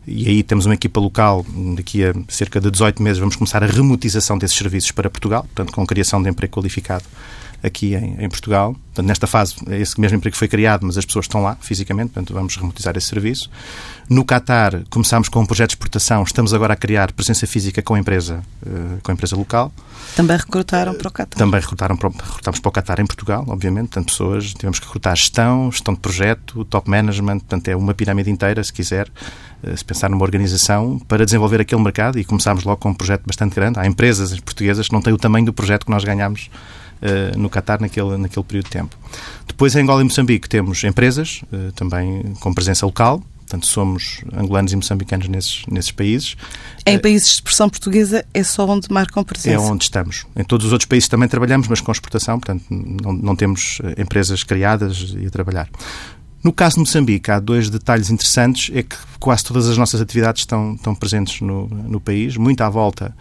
E 0.08 0.28
aí 0.28 0.44
temos 0.44 0.66
uma 0.66 0.76
equipa 0.76 1.00
local, 1.00 1.44
daqui 1.76 2.06
a 2.06 2.14
cerca 2.28 2.62
de 2.62 2.70
18 2.70 3.02
meses 3.02 3.18
vamos 3.18 3.36
começar 3.36 3.64
a 3.64 3.68
remotização 3.68 4.38
desses 4.38 4.56
serviços 4.56 4.92
para 4.92 5.10
Portugal, 5.10 5.44
portanto 5.44 5.74
com 5.74 5.86
criação 5.86 6.22
de 6.22 6.30
emprego 6.30 6.54
qualificado 6.54 7.04
aqui 7.64 7.96
em, 7.96 8.24
em 8.24 8.30
Portugal. 8.30 8.76
Portanto, 8.96 9.08
nesta 9.08 9.28
fase, 9.28 9.56
esse 9.72 10.00
mesmo 10.00 10.18
emprego 10.18 10.38
foi 10.38 10.48
criado, 10.48 10.86
mas 10.86 10.98
as 10.98 11.06
pessoas 11.06 11.26
estão 11.26 11.44
lá 11.44 11.58
fisicamente, 11.60 12.14
portanto, 12.14 12.34
vamos 12.34 12.56
remotizar 12.56 12.96
esse 12.96 13.08
serviço. 13.08 13.50
No 14.10 14.24
Qatar, 14.24 14.84
começámos 14.90 15.28
com 15.28 15.42
um 15.42 15.46
projeto 15.46 15.72
de 15.72 15.76
exportação, 15.76 16.24
estamos 16.24 16.54
agora 16.54 16.74
a 16.74 16.78
criar 16.78 17.12
presença 17.12 17.46
física 17.46 17.82
com 17.82 17.96
a 17.96 18.00
empresa, 18.00 18.42
uh, 18.66 19.02
com 19.04 19.12
a 19.12 19.14
empresa 19.14 19.36
local. 19.36 19.74
Também 20.16 20.38
recrutaram 20.38 20.94
para 20.94 21.10
o 21.10 21.12
Qatar? 21.12 21.38
Também 21.38 21.60
recrutaram 21.60 21.98
para, 21.98 22.08
recrutámos 22.10 22.60
para 22.62 22.70
o 22.70 22.72
Qatar 22.72 23.02
em 23.02 23.06
Portugal, 23.06 23.44
obviamente, 23.50 23.88
portanto, 23.88 24.06
pessoas, 24.06 24.54
tivemos 24.54 24.80
que 24.80 24.86
recrutar 24.86 25.14
gestão, 25.18 25.70
gestão 25.70 25.94
de 25.94 26.00
projeto, 26.00 26.64
top 26.64 26.90
management, 26.90 27.40
portanto, 27.40 27.68
é 27.68 27.76
uma 27.76 27.94
pirâmide 27.94 28.32
inteira, 28.32 28.64
se 28.64 28.72
quiser, 28.72 29.10
uh, 29.62 29.76
se 29.76 29.84
pensar 29.84 30.10
numa 30.10 30.24
organização, 30.24 31.00
para 31.00 31.26
desenvolver 31.26 31.60
aquele 31.60 31.82
mercado 31.82 32.18
e 32.18 32.24
começámos 32.24 32.64
logo 32.64 32.78
com 32.78 32.92
um 32.92 32.94
projeto 32.94 33.24
bastante 33.26 33.56
grande. 33.56 33.78
Há 33.78 33.86
empresas 33.86 34.40
portuguesas 34.40 34.88
que 34.88 34.94
não 34.94 35.02
têm 35.02 35.12
o 35.12 35.18
tamanho 35.18 35.46
do 35.48 35.52
projeto 35.52 35.86
que 35.86 35.92
nós 35.92 36.06
ganhámos 36.06 36.50
uh, 37.06 37.38
no 37.38 37.50
Qatar 37.50 37.80
naquele, 37.80 38.18
naquele 38.18 38.46
período 38.46 38.66
de 38.66 38.72
tempo. 38.72 38.98
Depois, 39.48 39.76
em 39.76 39.82
Angola 39.82 40.02
e 40.02 40.04
Moçambique, 40.04 40.50
temos 40.50 40.84
empresas, 40.84 41.42
uh, 41.52 41.72
também 41.74 42.34
com 42.40 42.54
presença 42.54 42.86
local, 42.86 43.24
Portanto, 43.46 43.68
somos 43.68 44.22
angolanos 44.34 44.74
e 44.74 44.76
moçambicanos 44.76 45.28
nesses, 45.28 45.64
nesses 45.68 45.92
países. 45.92 46.36
Em 46.84 46.98
países 46.98 47.28
de 47.28 47.34
expressão 47.36 47.70
portuguesa 47.70 48.26
é 48.34 48.44
só 48.44 48.68
onde 48.68 48.88
marcam 48.92 49.24
presença? 49.24 49.56
É 49.56 49.60
onde 49.60 49.84
estamos. 49.84 50.26
Em 50.36 50.44
todos 50.44 50.66
os 50.66 50.72
outros 50.72 50.88
países 50.88 51.08
também 51.08 51.30
trabalhamos, 51.30 51.68
mas 51.68 51.80
com 51.80 51.92
exportação, 51.92 52.40
portanto, 52.40 52.66
não, 52.72 53.14
não 53.14 53.36
temos 53.36 53.80
eh, 53.84 54.02
empresas 54.02 54.42
criadas 54.42 55.14
e 55.16 55.28
a 55.28 55.30
trabalhar. 55.30 55.70
No 56.44 56.52
caso 56.52 56.76
de 56.76 56.80
Moçambique, 56.80 57.30
há 57.30 57.40
dois 57.40 57.70
detalhes 57.70 58.10
interessantes. 58.10 58.76
É 58.76 58.82
que 58.82 58.96
quase 59.20 59.44
todas 59.44 59.70
as 59.70 59.78
nossas 59.78 60.02
atividades 60.02 60.42
estão, 60.42 60.74
estão 60.74 60.96
presentes 60.96 61.40
no, 61.42 61.68
no 61.68 62.00
país, 62.00 62.38
muito 62.38 62.62
à 62.62 62.70
volta 62.70 63.16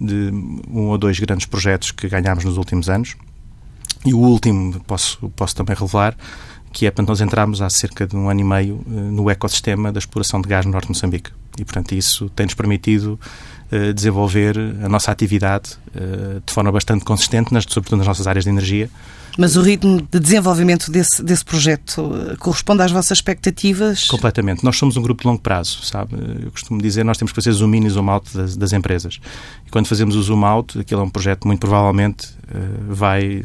de 0.00 0.30
um 0.68 0.88
ou 0.88 0.98
dois 0.98 1.18
grandes 1.18 1.46
projetos 1.46 1.90
que 1.90 2.08
ganhámos 2.08 2.44
nos 2.44 2.56
últimos 2.56 2.88
anos. 2.88 3.16
E 4.04 4.14
o 4.14 4.18
último, 4.18 4.80
posso, 4.80 5.28
posso 5.30 5.54
também 5.54 5.76
revelar, 5.76 6.16
que 6.72 6.86
é, 6.86 6.90
para 6.90 7.04
nós 7.04 7.20
entrarmos 7.20 7.60
há 7.60 7.68
cerca 7.68 8.06
de 8.06 8.16
um 8.16 8.28
ano 8.28 8.40
e 8.40 8.44
meio 8.44 8.80
eh, 8.86 8.90
no 8.90 9.28
ecossistema 9.28 9.90
da 9.90 9.98
exploração 9.98 10.40
de 10.40 10.48
gás 10.48 10.64
no 10.64 10.72
Norte 10.72 10.86
de 10.86 10.90
Moçambique. 10.90 11.30
E, 11.58 11.64
portanto, 11.64 11.92
isso 11.92 12.30
tem-nos 12.30 12.54
permitido 12.54 13.18
uh, 13.72 13.92
desenvolver 13.92 14.56
a 14.82 14.88
nossa 14.88 15.10
atividade 15.10 15.72
uh, 15.94 16.40
de 16.46 16.52
forma 16.52 16.70
bastante 16.70 17.04
consistente, 17.04 17.52
nas, 17.52 17.64
sobretudo 17.68 17.98
nas 17.98 18.06
nossas 18.06 18.26
áreas 18.26 18.44
de 18.44 18.50
energia. 18.50 18.88
Mas 19.36 19.56
o 19.56 19.62
ritmo 19.62 20.00
de 20.10 20.20
desenvolvimento 20.20 20.90
desse, 20.90 21.22
desse 21.22 21.44
projeto 21.44 22.36
corresponde 22.38 22.82
às 22.82 22.90
vossas 22.90 23.18
expectativas? 23.18 24.04
Completamente. 24.04 24.64
Nós 24.64 24.76
somos 24.76 24.96
um 24.96 25.02
grupo 25.02 25.22
de 25.22 25.28
longo 25.28 25.40
prazo, 25.40 25.82
sabe? 25.84 26.14
Eu 26.44 26.50
costumo 26.50 26.80
dizer, 26.82 27.04
nós 27.04 27.16
temos 27.16 27.30
que 27.30 27.36
fazer 27.36 27.52
zoom 27.52 27.74
in 27.74 27.86
e 27.86 27.90
zoom 27.90 28.10
out 28.10 28.36
das, 28.36 28.56
das 28.56 28.72
empresas. 28.72 29.20
E 29.66 29.70
quando 29.70 29.86
fazemos 29.86 30.16
o 30.16 30.22
zoom 30.22 30.44
out, 30.44 30.78
aquilo 30.78 31.00
é 31.00 31.04
um 31.04 31.10
projeto 31.10 31.46
muito 31.46 31.60
provavelmente 31.60 32.28
vai 32.88 33.44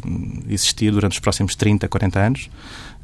existir 0.50 0.92
durante 0.92 1.14
os 1.14 1.20
próximos 1.20 1.56
30, 1.56 1.88
40 1.88 2.20
anos. 2.20 2.50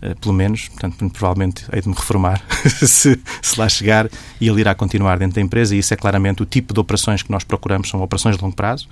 Eh, 0.01 0.15
pelo 0.15 0.34
menos, 0.34 0.67
portanto, 0.67 1.08
provavelmente 1.12 1.63
hei 1.72 1.79
de 1.79 1.88
me 1.88 1.93
reformar 1.93 2.43
se, 2.65 3.20
se, 3.41 3.60
lá 3.60 3.70
chegar 3.70 4.10
e 4.39 4.48
ele 4.48 4.62
irá 4.62 4.74
continuar 4.74 5.20
dentro 5.20 5.36
da 5.36 5.41
empresa 5.41 5.75
e 5.75 5.79
isso 5.79 5.93
é 5.93 5.98
claramente 5.98 6.41
o 6.41 6.46
tipo 6.46 6.74
de 6.74 6.79
operações 6.79 7.22
que 7.22 7.29
nós 7.29 7.43
procuramos, 7.43 7.88
são 7.88 8.01
operações 8.01 8.36
de 8.36 8.41
longo 8.41 8.55
prazo. 8.55 8.88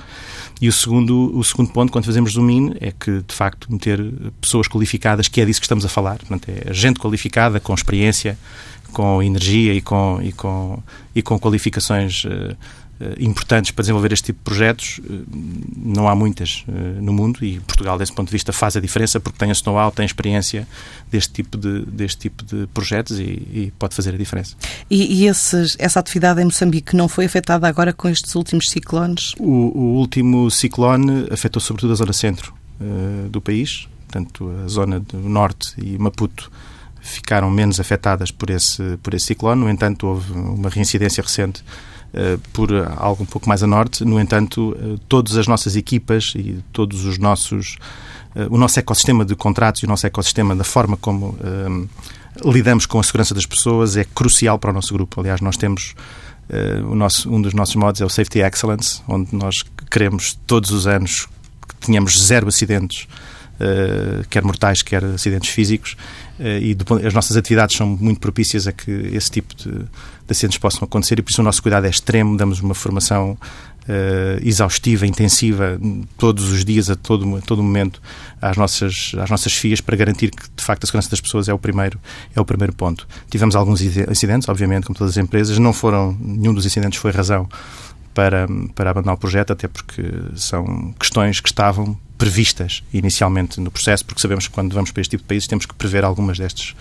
E 0.61 0.69
o 0.69 0.71
segundo, 0.71 1.35
o 1.35 1.43
segundo 1.43 1.71
ponto, 1.71 1.91
quando 1.91 2.05
fazemos 2.05 2.33
zoom 2.33 2.49
in, 2.49 2.73
é 2.79 2.91
que, 2.91 3.23
de 3.27 3.33
facto, 3.33 3.71
meter 3.71 3.99
pessoas 4.39 4.67
qualificadas, 4.67 5.27
que 5.27 5.41
é 5.41 5.45
disso 5.45 5.59
que 5.59 5.65
estamos 5.65 5.83
a 5.83 5.89
falar, 5.89 6.19
portanto, 6.19 6.47
é 6.47 6.71
gente 6.73 6.99
qualificada, 6.99 7.59
com 7.59 7.73
experiência, 7.73 8.37
com 8.93 9.23
energia 9.23 9.73
e 9.73 9.81
com, 9.81 10.19
e 10.21 10.31
com, 10.31 10.83
e 11.15 11.21
com 11.23 11.39
qualificações 11.39 12.23
uh, 12.25 12.55
importantes 13.19 13.71
para 13.71 13.83
desenvolver 13.83 14.11
este 14.11 14.25
tipo 14.25 14.39
de 14.39 14.43
projetos, 14.43 14.99
eh, 15.09 15.19
não 15.77 16.07
há 16.07 16.15
muitas 16.15 16.65
eh, 16.67 16.71
no 16.99 17.13
mundo 17.13 17.43
e 17.43 17.59
Portugal, 17.61 17.97
desse 17.97 18.11
ponto 18.11 18.27
de 18.27 18.33
vista, 18.33 18.51
faz 18.51 18.75
a 18.75 18.79
diferença 18.79 19.19
porque 19.19 19.37
tem 19.37 19.51
a 19.51 19.53
know-how, 19.65 19.91
tem 19.91 20.05
experiência 20.05 20.67
deste 21.09 21.33
tipo 21.33 21.57
de, 21.57 21.85
deste 21.85 22.19
tipo 22.19 22.43
de 22.43 22.67
projetos 22.67 23.19
e, 23.19 23.23
e 23.23 23.73
pode 23.79 23.95
fazer 23.95 24.13
a 24.13 24.17
diferença. 24.17 24.55
E, 24.89 25.21
e 25.21 25.27
esses, 25.27 25.77
essa 25.79 25.99
atividade 25.99 26.41
em 26.41 26.45
Moçambique 26.45 26.95
não 26.95 27.07
foi 27.07 27.25
afetada 27.25 27.67
agora 27.67 27.93
com 27.93 28.09
estes 28.09 28.35
últimos 28.35 28.69
ciclones? 28.69 29.33
O, 29.39 29.45
o 29.45 29.97
último 29.97 30.51
ciclone 30.51 31.27
afetou 31.31 31.61
sobretudo 31.61 31.93
a 31.93 31.95
zona 31.95 32.13
centro 32.13 32.53
uh, 32.81 33.29
do 33.29 33.39
país, 33.39 33.87
portanto, 34.07 34.51
a 34.65 34.67
zona 34.67 34.99
do 34.99 35.17
norte 35.17 35.73
e 35.77 35.97
Maputo 35.97 36.51
ficaram 37.01 37.49
menos 37.49 37.79
afetadas 37.79 38.31
por 38.31 38.49
esse, 38.49 38.97
por 39.01 39.13
esse 39.13 39.27
ciclone. 39.27 39.61
No 39.61 39.69
entanto, 39.69 40.07
houve 40.07 40.31
uma 40.33 40.69
reincidência 40.69 41.23
recente 41.23 41.63
eh, 41.63 41.98
por 42.53 42.71
algo 42.97 43.23
um 43.23 43.25
pouco 43.25 43.47
mais 43.47 43.61
a 43.61 43.67
norte. 43.67 44.03
No 44.03 44.19
entanto, 44.19 44.75
eh, 44.79 44.95
todas 45.07 45.37
as 45.37 45.47
nossas 45.47 45.75
equipas 45.75 46.33
e 46.35 46.63
todos 46.73 47.05
os 47.05 47.17
nossos 47.17 47.77
eh, 48.35 48.47
o 48.49 48.57
nosso 48.57 48.79
ecossistema 48.79 49.25
de 49.25 49.35
contratos 49.35 49.81
e 49.81 49.85
o 49.85 49.87
nosso 49.87 50.05
ecossistema 50.05 50.55
da 50.55 50.63
forma 50.63 50.97
como 50.97 51.35
um, 51.43 51.87
lidamos 52.45 52.85
com 52.85 52.99
a 52.99 53.03
segurança 53.03 53.33
das 53.33 53.45
pessoas 53.45 53.97
é 53.97 54.03
crucial 54.03 54.59
para 54.59 54.69
o 54.69 54.73
nosso 54.73 54.93
grupo. 54.93 55.19
Aliás, 55.19 55.41
nós 55.41 55.57
temos 55.57 55.95
uh, 56.49 56.89
o 56.89 56.95
nosso, 56.95 57.29
um 57.29 57.41
dos 57.41 57.53
nossos 57.53 57.75
modos 57.75 57.99
é 58.01 58.05
o 58.05 58.09
Safety 58.09 58.39
Excellence, 58.39 59.01
onde 59.07 59.35
nós 59.35 59.65
queremos 59.89 60.37
todos 60.45 60.71
os 60.71 60.87
anos 60.87 61.27
que 61.67 61.87
tenhamos 61.87 62.19
zero 62.21 62.47
acidentes, 62.47 63.07
quer 64.29 64.43
mortais, 64.43 64.81
quer 64.81 65.03
acidentes 65.03 65.49
físicos, 65.49 65.95
uh, 66.39 66.43
e 66.43 66.75
as 67.05 67.13
nossas 67.13 67.37
atividades 67.37 67.75
são 67.75 67.87
muito 67.87 68.19
propícias 68.19 68.67
a 68.67 68.71
que 68.71 68.91
esse 69.13 69.29
tipo 69.31 69.55
de 69.55 69.85
de 70.29 70.33
acidentes 70.33 70.59
possam 70.59 70.83
acontecer 70.83 71.17
e 71.17 71.21
por 71.23 71.31
isso 71.31 71.41
o 71.41 71.43
nosso 71.43 71.61
cuidado 71.61 71.85
é 71.85 71.89
extremo, 71.89 72.37
damos 72.37 72.61
uma 72.61 72.75
formação 72.75 73.37
Uh, 73.87 74.37
exaustiva, 74.47 75.07
intensiva, 75.07 75.79
todos 76.15 76.51
os 76.51 76.63
dias, 76.63 76.91
a 76.91 76.95
todo, 76.95 77.37
a 77.37 77.41
todo 77.41 77.63
momento, 77.63 77.99
às 78.39 78.55
nossas, 78.55 79.13
às 79.17 79.31
nossas 79.31 79.51
FIAs, 79.53 79.81
para 79.81 79.95
garantir 79.95 80.29
que, 80.29 80.43
de 80.55 80.63
facto, 80.63 80.83
a 80.83 80.85
segurança 80.85 81.09
das 81.09 81.19
pessoas 81.19 81.49
é 81.49 81.53
o 81.55 81.57
primeiro, 81.57 81.99
é 82.35 82.39
o 82.39 82.45
primeiro 82.45 82.71
ponto. 82.71 83.07
Tivemos 83.31 83.55
alguns 83.55 83.81
incidentes, 83.81 84.47
obviamente, 84.47 84.85
como 84.85 84.95
todas 84.95 85.17
as 85.17 85.23
empresas, 85.23 85.57
não 85.57 85.73
foram, 85.73 86.15
nenhum 86.21 86.53
dos 86.53 86.67
incidentes 86.67 86.99
foi 86.99 87.09
razão 87.09 87.49
para, 88.13 88.47
para 88.75 88.91
abandonar 88.91 89.15
o 89.15 89.17
projeto, 89.17 89.53
até 89.53 89.67
porque 89.67 90.03
são 90.35 90.93
questões 90.99 91.39
que 91.39 91.49
estavam 91.49 91.97
previstas 92.17 92.83
inicialmente 92.93 93.59
no 93.61 93.71
processo, 93.71 94.03
porque 94.05 94.21
sabemos 94.21 94.47
que 94.47 94.53
quando 94.53 94.73
vamos 94.73 94.91
para 94.91 95.01
este 95.01 95.11
tipo 95.11 95.23
de 95.23 95.27
países 95.27 95.47
temos 95.47 95.65
que 95.65 95.73
prever 95.73 96.03
algumas 96.03 96.37
destes, 96.37 96.75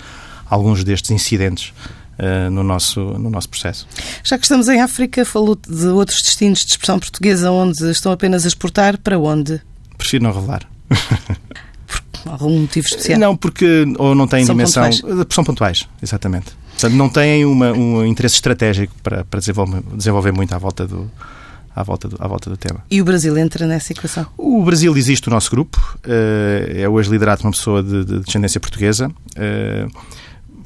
alguns 0.51 0.83
destes 0.83 1.11
incidentes 1.11 1.73
uh, 2.19 2.51
no, 2.51 2.63
nosso, 2.63 3.01
no 3.01 3.31
nosso 3.31 3.49
processo. 3.49 3.87
Já 4.25 4.37
que 4.37 4.45
estamos 4.45 4.69
em 4.69 4.81
África, 4.81 5.25
falou 5.25 5.57
de 5.57 5.87
outros 5.87 6.21
destinos 6.23 6.65
de 6.65 6.73
expressão 6.73 6.99
portuguesa 6.99 7.51
onde 7.51 7.91
estão 7.91 8.11
apenas 8.11 8.45
a 8.45 8.49
exportar, 8.49 8.99
para 8.99 9.19
onde? 9.19 9.63
Prefiro 9.97 10.25
não 10.25 10.33
revelar. 10.33 10.69
Por 12.13 12.33
algum 12.33 12.61
motivo 12.61 12.87
especial? 12.87 13.19
Não, 13.19 13.37
porque 13.37 13.85
ou 13.97 14.15
não 14.15 14.27
têm 14.27 14.45
são 14.45 14.55
dimensão. 14.55 14.91
Pontuais. 14.91 15.27
São 15.31 15.45
pontuais, 15.45 15.89
exatamente. 16.03 16.49
Portanto, 16.79 16.95
não 16.95 17.09
têm 17.09 17.45
uma, 17.45 17.73
um 17.73 18.07
interesse 18.07 18.37
estratégico 18.37 18.95
para, 19.03 19.25
para 19.25 19.41
desenvolver, 19.41 19.83
desenvolver 19.95 20.31
muito 20.31 20.55
à 20.55 20.59
volta 20.59 20.87
do, 20.87 21.11
à 21.75 21.83
volta, 21.83 22.07
do, 22.07 22.17
à 22.21 22.29
volta 22.29 22.49
do 22.49 22.57
tema. 22.57 22.85
E 22.89 23.03
o 23.03 23.05
Brasil 23.05 23.37
entra 23.37 23.67
nessa 23.67 23.93
equação? 23.93 24.25
O 24.37 24.63
Brasil 24.63 24.97
existe 24.97 25.27
o 25.27 25.31
nosso 25.31 25.51
grupo, 25.51 25.77
eh, 26.05 26.83
é 26.83 26.89
hoje 26.89 27.11
liderado 27.11 27.41
por 27.41 27.49
uma 27.49 27.53
pessoa 27.53 27.83
de, 27.83 28.05
de 28.05 28.21
descendência 28.21 28.61
portuguesa. 28.61 29.11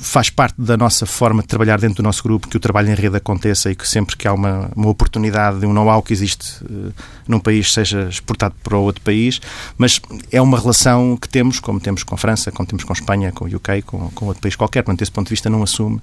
Faz 0.04 0.28
parte 0.28 0.60
da 0.60 0.76
nossa 0.76 1.06
forma 1.06 1.42
de 1.42 1.48
trabalhar 1.48 1.78
dentro 1.78 1.98
do 1.98 2.02
nosso 2.02 2.24
grupo 2.24 2.48
que 2.48 2.56
o 2.56 2.60
trabalho 2.60 2.90
em 2.90 2.94
rede 2.94 3.16
aconteça 3.16 3.70
e 3.70 3.76
que 3.76 3.88
sempre 3.88 4.16
que 4.16 4.26
há 4.26 4.32
uma, 4.32 4.68
uma 4.74 4.88
oportunidade 4.88 5.60
de 5.60 5.66
um 5.66 5.72
know-how 5.72 6.02
que 6.02 6.12
existe 6.12 6.64
uh, 6.64 6.92
num 7.28 7.38
país 7.38 7.72
seja 7.72 8.08
exportado 8.08 8.54
para 8.64 8.76
outro 8.76 9.00
país, 9.00 9.40
mas 9.78 10.00
é 10.32 10.42
uma 10.42 10.58
relação 10.58 11.16
que 11.16 11.28
temos, 11.28 11.60
como 11.60 11.78
temos 11.78 12.02
com 12.02 12.16
a 12.16 12.18
França, 12.18 12.50
como 12.50 12.66
temos 12.66 12.82
com 12.82 12.92
a 12.92 12.96
Espanha, 12.96 13.30
com 13.30 13.44
o 13.44 13.56
UK, 13.56 13.82
com, 13.82 14.10
com 14.10 14.26
outro 14.26 14.42
país 14.42 14.56
qualquer, 14.56 14.82
portanto, 14.82 14.98
desse 14.98 15.12
ponto 15.12 15.28
de 15.28 15.34
vista 15.34 15.48
não 15.48 15.62
assume 15.62 16.02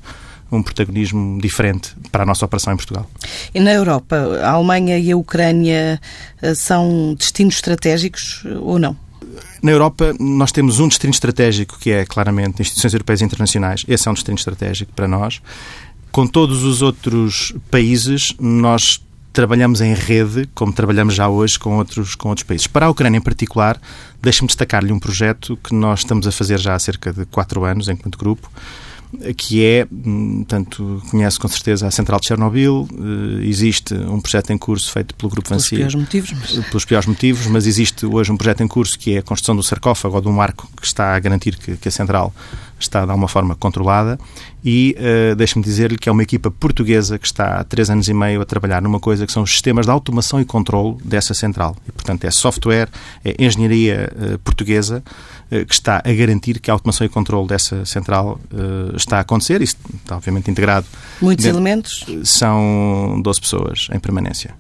um 0.52 0.64
protagonismo 0.64 1.40
diferente 1.42 1.94
para 2.12 2.24
a 2.24 2.26
nossa 2.26 2.46
operação 2.46 2.74
em 2.74 2.78
Portugal. 2.78 3.06
E 3.54 3.60
na 3.60 3.72
Europa, 3.72 4.16
a 4.42 4.52
Alemanha 4.52 4.98
e 4.98 5.12
a 5.12 5.18
Ucrânia 5.18 6.00
eh, 6.42 6.56
são 6.56 7.14
destinos 7.16 7.56
estratégicos 7.56 8.44
ou 8.62 8.80
não? 8.80 8.96
Na 9.62 9.72
Europa, 9.72 10.14
nós 10.20 10.52
temos 10.52 10.80
um 10.80 10.88
destino 10.88 11.12
estratégico 11.12 11.78
que 11.80 11.92
é 11.92 12.06
claramente 12.06 12.62
instituições 12.62 12.94
europeias 12.94 13.22
e 13.22 13.26
internacionais. 13.26 13.86
Esse 13.88 14.08
é 14.08 14.12
um 14.12 14.14
destino 14.14 14.38
estratégico 14.38 14.92
para 14.94 15.08
nós. 15.08 15.42
Com 16.12 16.26
todos 16.26 16.64
os 16.64 16.82
outros 16.82 17.54
países, 17.70 18.34
nós 18.40 19.02
trabalhamos 19.32 19.80
em 19.80 19.94
rede, 19.94 20.50
como 20.56 20.74
trabalhamos 20.74 21.14
já 21.14 21.30
hoje 21.30 21.58
com 21.60 21.78
outros, 21.78 22.16
com 22.16 22.30
outros 22.30 22.46
países. 22.46 22.68
Para 22.68 22.88
a 22.88 22.90
Ucrânia 22.90 23.18
em 23.18 23.22
particular, 23.22 23.80
deixe-me 24.22 24.48
destacar-lhe 24.48 24.92
um 24.92 25.00
projeto 25.00 25.58
que 25.64 25.74
nós 25.74 26.00
estamos 26.00 26.28
a 26.28 26.32
fazer 26.32 26.60
já 26.60 26.76
há 26.76 26.80
cerca 26.80 27.14
de 27.14 27.26
quatro 27.26 27.64
anos, 27.64 27.88
enquanto 27.88 28.18
grupo, 28.18 28.52
que 29.36 29.66
é, 29.66 29.88
hum, 29.92 30.46
tanto 30.48 31.02
conhece 31.10 31.40
com 31.40 31.48
certeza 31.48 31.88
a 31.88 31.92
central 31.92 32.20
de 32.20 32.28
Chernobyl, 32.28 32.88
eh, 32.92 33.48
existe 33.48 33.94
um 33.96 34.22
projeto 34.22 34.52
em 34.52 34.58
curso 34.58 34.92
feito 34.92 35.16
pelo 35.16 35.32
Grupo 35.32 35.50
Vansi. 35.50 35.76
Pelos 35.76 35.80
piores 35.80 35.96
motivos. 35.96 36.34
Mas... 36.34 36.66
Pelos 36.68 36.86
piores 36.86 37.08
motivos, 37.08 37.48
mas 37.48 37.66
existe 37.66 38.06
hoje 38.06 38.32
um 38.32 38.38
projeto 38.38 38.62
em 38.62 38.68
curso 38.68 39.00
que 39.00 39.16
é 39.16 39.18
a 39.20 39.24
construção 39.24 39.56
do 39.56 39.64
sarcófago 39.64 40.16
ou 40.16 40.22
de 40.22 40.28
um 40.28 40.40
arco 40.40 40.70
que 40.80 40.86
está 40.86 41.16
a 41.16 41.20
garantir 41.20 41.58
que, 41.58 41.76
que 41.76 41.88
a 41.88 41.92
central 41.92 42.34
está 42.80 43.04
de 43.04 43.10
alguma 43.10 43.28
forma 43.28 43.56
controlada 43.56 44.20
e 44.64 44.96
uh, 45.00 45.36
deixe-me 45.36 45.64
dizer-lhe 45.64 45.98
que 45.98 46.10
é 46.10 46.12
uma 46.12 46.24
equipa 46.24 46.52
portuguesa 46.52 47.18
que 47.18 47.26
está 47.26 47.60
há 47.60 47.64
três 47.64 47.90
anos 47.90 48.08
e 48.10 48.14
meio 48.14 48.42
a 48.42 48.46
trabalhar 48.46 48.82
numa 48.82 49.00
coisa 49.00 49.26
que 49.26 49.32
são 49.32 49.44
os 49.44 49.52
sistemas 49.52 49.86
de 49.86 49.92
automação 49.92 50.42
e 50.42 50.46
controle 50.46 50.98
dessa 51.04 51.34
central. 51.34 51.76
E, 51.88 51.92
portanto, 51.92 52.26
é 52.26 52.32
software, 52.32 52.90
é 53.24 53.36
engenharia 53.44 54.12
uh, 54.16 54.40
portuguesa 54.40 55.04
uh, 55.52 55.66
que 55.66 55.74
está 55.74 56.02
a 56.04 56.14
garantir 56.14 56.60
que 56.60 56.70
a 56.70 56.74
automação 56.74 57.06
e 57.06 57.10
controle 57.10 57.48
dessa 57.48 57.86
central 57.86 58.40
está 58.96 59.18
a 59.18 59.20
acontecer. 59.22 59.62
Isso 59.62 59.78
está, 59.96 60.18
obviamente, 60.18 60.52
integrado. 60.52 60.86
Muitos 61.22 61.46
dentro, 61.46 61.58
elementos? 61.58 62.06
São 62.24 63.20
12 63.24 63.42
pessoas 63.42 63.88
em 63.94 64.00
permanência. 64.00 64.54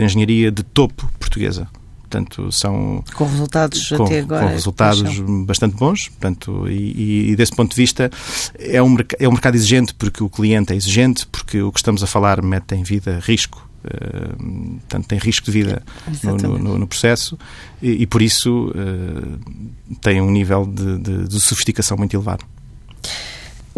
engenharia 0.00 0.50
de 0.50 0.62
topo 0.62 1.10
portuguesa. 1.18 1.68
Portanto, 2.08 2.50
são 2.50 3.04
com 3.14 3.26
resultados 3.26 3.88
com, 3.90 4.04
até 4.04 4.20
agora 4.20 4.46
com 4.46 4.52
resultados 4.52 5.20
bastante 5.44 5.76
bons. 5.76 6.08
Portanto, 6.08 6.66
e, 6.66 7.32
e, 7.32 7.36
desse 7.36 7.54
ponto 7.54 7.70
de 7.70 7.76
vista 7.76 8.10
é 8.58 8.82
um, 8.82 8.96
é 9.18 9.28
um 9.28 9.32
mercado 9.32 9.56
exigente 9.56 9.92
porque 9.92 10.22
o 10.22 10.30
cliente 10.30 10.72
é 10.72 10.76
exigente, 10.76 11.26
porque 11.26 11.60
o 11.60 11.70
que 11.70 11.78
estamos 11.78 12.02
a 12.02 12.06
falar 12.06 12.40
mete 12.42 12.74
em 12.74 12.82
vida 12.82 13.20
risco. 13.22 13.68
Uh, 13.84 14.78
portanto, 14.80 15.06
tem 15.06 15.18
risco 15.18 15.46
de 15.46 15.52
vida 15.52 15.82
no, 16.24 16.58
no, 16.58 16.78
no, 16.78 16.86
processo 16.86 17.38
e, 17.80 18.02
e 18.02 18.06
por 18.06 18.20
isso 18.20 18.70
uh, 18.70 19.96
tem 20.00 20.20
um 20.20 20.30
nível 20.32 20.66
de, 20.66 20.98
de, 20.98 21.28
de 21.28 21.40
sofisticação 21.40 21.96
muito 21.96 22.14
elevado. 22.16 22.44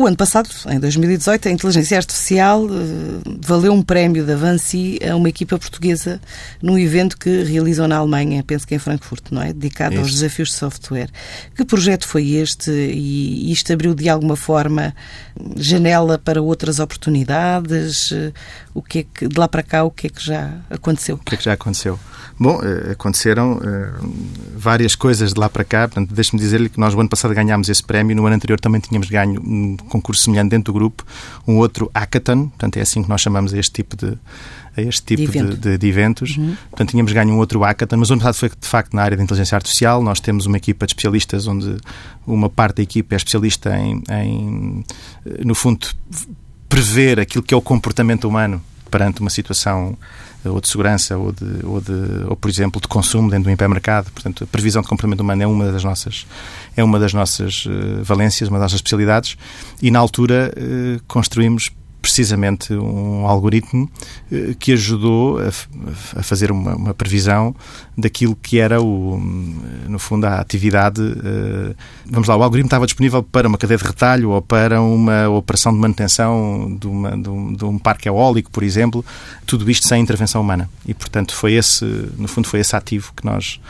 O 0.01 0.07
ano 0.07 0.17
passado, 0.17 0.49
em 0.71 0.81
2018, 0.81 1.49
a 1.49 1.51
inteligência 1.51 1.99
artificial 1.99 2.65
uh, 2.65 2.71
valeu 3.39 3.71
um 3.71 3.83
prémio 3.83 4.25
da 4.25 4.35
Vansi 4.35 4.99
a 5.07 5.15
uma 5.15 5.29
equipa 5.29 5.59
portuguesa 5.59 6.19
num 6.63 6.79
evento 6.79 7.19
que 7.19 7.43
realizou 7.43 7.87
na 7.87 7.99
Alemanha, 7.99 8.43
penso 8.43 8.67
que 8.67 8.75
em 8.75 8.79
Frankfurt, 8.79 9.25
não 9.31 9.43
é? 9.43 9.53
Dedicado 9.53 9.97
Isso. 9.97 10.03
aos 10.05 10.13
desafios 10.13 10.49
de 10.49 10.55
software. 10.55 11.11
Que 11.55 11.67
projeto 11.67 12.09
foi 12.09 12.31
este 12.31 12.71
e 12.71 13.53
isto 13.53 13.71
abriu 13.75 13.95
de 13.95 14.09
alguma 14.09 14.37
forma 14.37 14.95
janela 15.55 16.19
para 16.19 16.41
outras 16.41 16.79
oportunidades? 16.79 18.11
O 18.73 18.83
que 18.83 19.01
é 19.01 19.03
que, 19.03 19.27
de 19.27 19.39
lá 19.39 19.49
para 19.49 19.63
cá, 19.63 19.85
o 19.85 19.91
que 19.91 20.07
é 20.07 20.11
que 20.11 20.25
já 20.25 20.59
aconteceu? 20.71 21.17
O 21.17 21.19
que 21.19 21.35
é 21.35 21.39
que 21.39 21.45
já 21.45 21.53
aconteceu? 21.53 21.99
Bom, 22.39 22.59
eh, 22.63 22.93
aconteceram 22.93 23.61
eh, 23.63 23.91
várias 24.57 24.95
coisas 24.95 25.35
de 25.35 25.39
lá 25.39 25.49
para 25.51 25.63
cá. 25.63 25.87
Portanto, 25.89 26.15
deixe-me 26.15 26.41
dizer-lhe 26.41 26.71
que 26.71 26.81
nós, 26.81 26.95
no 26.95 27.01
ano 27.01 27.09
passado, 27.09 27.35
ganhámos 27.35 27.69
esse 27.69 27.83
prémio. 27.83 28.17
No 28.17 28.25
ano 28.25 28.35
anterior 28.37 28.59
também 28.59 28.81
tínhamos 28.81 29.11
ganho 29.11 29.41
um 29.43 29.77
concurso 29.77 30.23
semelhante 30.23 30.51
dentro 30.51 30.73
do 30.73 30.79
grupo, 30.79 31.05
um 31.47 31.59
outro 31.59 31.91
hackathon. 31.95 32.49
Portanto, 32.49 32.79
é 32.79 32.81
assim 32.81 33.03
que 33.03 33.11
nós 33.11 33.21
chamamos 33.21 33.53
a 33.53 33.59
este 33.59 33.73
tipo 33.73 33.95
de, 33.95 34.17
a 34.75 34.81
este 34.81 35.03
tipo 35.03 35.31
de, 35.31 35.39
evento. 35.39 35.57
de, 35.57 35.77
de 35.77 35.87
eventos. 35.87 36.37
Uhum. 36.39 36.57
Portanto, 36.71 36.91
tínhamos 36.91 37.13
ganho 37.13 37.35
um 37.35 37.39
outro 37.39 37.61
hackathon, 37.61 37.99
mas 37.99 38.09
o 38.09 38.15
ano 38.15 38.23
passado 38.23 38.37
foi 38.37 38.49
de 38.49 38.69
facto 38.69 38.95
na 38.95 39.03
área 39.03 39.19
da 39.19 39.23
inteligência 39.23 39.57
artificial. 39.57 40.03
Nós 40.03 40.19
temos 40.19 40.47
uma 40.47 40.57
equipa 40.57 40.87
de 40.87 40.93
especialistas 40.93 41.47
onde 41.47 41.77
uma 42.27 42.49
parte 42.49 42.77
da 42.77 42.83
equipa 42.83 43.15
é 43.15 43.19
especialista 43.19 43.77
em, 43.77 44.03
em 44.09 44.85
no 45.45 45.55
fundo, 45.55 45.89
prever 46.71 47.19
aquilo 47.19 47.43
que 47.43 47.53
é 47.53 47.57
o 47.57 47.61
comportamento 47.61 48.27
humano 48.27 48.63
perante 48.91 49.21
uma 49.21 49.29
situação 49.29 49.99
ou 50.45 50.61
de 50.61 50.69
segurança 50.69 51.19
ou, 51.19 51.33
de, 51.33 51.67
ou, 51.67 51.81
de, 51.81 52.25
ou, 52.29 52.37
por 52.37 52.49
exemplo, 52.49 52.81
de 52.81 52.89
consumo 52.89 53.29
dentro 53.29 53.45
do 53.45 53.51
hipermercado. 53.51 54.11
Portanto, 54.11 54.45
a 54.45 54.47
previsão 54.47 54.81
de 54.81 54.89
comportamento 54.89 55.21
humano 55.21 55.43
é 55.43 55.47
uma 55.47 55.71
das 55.71 55.85
nossas, 55.85 56.27
é 56.75 56.83
uma 56.83 56.99
das 56.99 57.13
nossas 57.13 57.67
uh, 57.67 58.03
valências, 58.03 58.49
uma 58.49 58.59
das 58.59 58.67
nossas 58.67 58.77
especialidades 58.77 59.37
e, 59.83 59.91
na 59.91 59.99
altura, 59.99 60.51
uh, 60.57 61.03
construímos 61.07 61.71
precisamente 62.01 62.73
um 62.75 63.27
algoritmo 63.27 63.91
eh, 64.31 64.55
que 64.59 64.73
ajudou 64.73 65.39
a, 65.39 65.49
a 66.19 66.23
fazer 66.23 66.51
uma, 66.51 66.75
uma, 66.75 66.95
previsão 66.95 67.55
daquilo 67.97 68.35
que 68.35 68.59
era, 68.59 68.81
o, 68.81 69.21
no 69.89 69.99
fundo, 69.99 70.27
a 70.27 70.41
atividade. 70.41 71.01
Eh, 71.03 71.75
vamos 72.07 72.29
lá, 72.29 72.37
o 72.37 72.43
algoritmo 72.43 72.67
estava 72.67 72.87
disponível 72.87 73.23
para 73.23 73.49
uma 73.49 73.59
cadeia 73.59 73.79
de 73.79 73.85
retalho 73.85 74.31
ou 74.31 74.43
para 74.43 74.81
uma 74.81 75.29
operação 75.29 75.73
de 75.73 75.79
manutenção 75.79 76.77
de, 76.81 76.87
uma, 76.87 77.17
de, 77.17 77.29
um, 77.29 77.53
de 77.53 77.65
um 77.65 77.79
parque 77.79 78.09
eólico, 78.09 78.51
por 78.51 78.63
exemplo, 78.63 79.05
tudo 79.47 79.71
isto 79.71 79.87
sem 79.87 80.03
intervenção 80.03 80.41
humana. 80.41 80.69
E, 80.87 80.95
portanto, 80.95 81.35
foi 81.35 81.55
esse, 81.55 81.85
no 82.17 82.29
fundo, 82.29 82.49
foi 82.49 82.61
esse 82.61 82.75
ativo 82.75 83.13
que 83.15 83.25
nós 83.25 83.61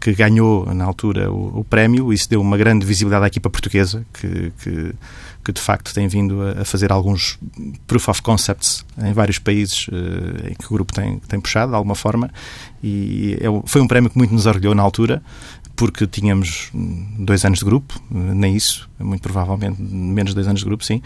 que 0.00 0.14
ganhou 0.14 0.72
na 0.74 0.84
altura 0.84 1.30
o, 1.30 1.60
o 1.60 1.64
prémio. 1.64 2.12
Isso 2.12 2.28
deu 2.28 2.40
uma 2.40 2.56
grande 2.56 2.86
visibilidade 2.86 3.24
à 3.24 3.28
equipa 3.28 3.50
portuguesa 3.50 4.04
que, 4.14 4.50
que 4.62 4.94
que 5.44 5.52
de 5.52 5.60
facto 5.60 5.92
tem 5.94 6.06
vindo 6.08 6.42
a, 6.42 6.64
fazer 6.64 6.92
alguns 6.92 7.38
proof 7.86 8.08
of 8.08 8.22
concepts 8.22 8.84
em 8.98 9.12
vários 9.12 9.38
países 9.38 9.88
uh, 9.88 10.50
em 10.50 10.54
que 10.54 10.66
o 10.66 10.70
grupo 10.70 10.92
tem, 10.92 11.18
tem 11.20 11.40
puxado 11.40 11.70
de 11.70 11.76
alguma 11.76 11.94
forma. 11.94 12.30
E 12.82 13.38
é, 13.40 13.46
foi 13.64 13.80
um 13.80 13.88
prémio 13.88 14.10
que 14.10 14.18
muito 14.18 14.32
nos 14.32 14.46
orgulhou 14.46 14.74
na 14.74 14.82
altura 14.82 15.22
porque 15.76 16.06
tínhamos 16.06 16.70
dois 17.18 17.42
anos 17.44 17.60
de 17.60 17.64
grupo, 17.64 17.98
nem 18.10 18.54
isso, 18.54 18.88
muito 18.98 19.22
provavelmente 19.22 19.80
menos 19.80 20.32
de 20.32 20.34
dois 20.34 20.46
anos 20.46 20.60
de 20.60 20.66
grupo, 20.66 20.84
sim, 20.84 21.00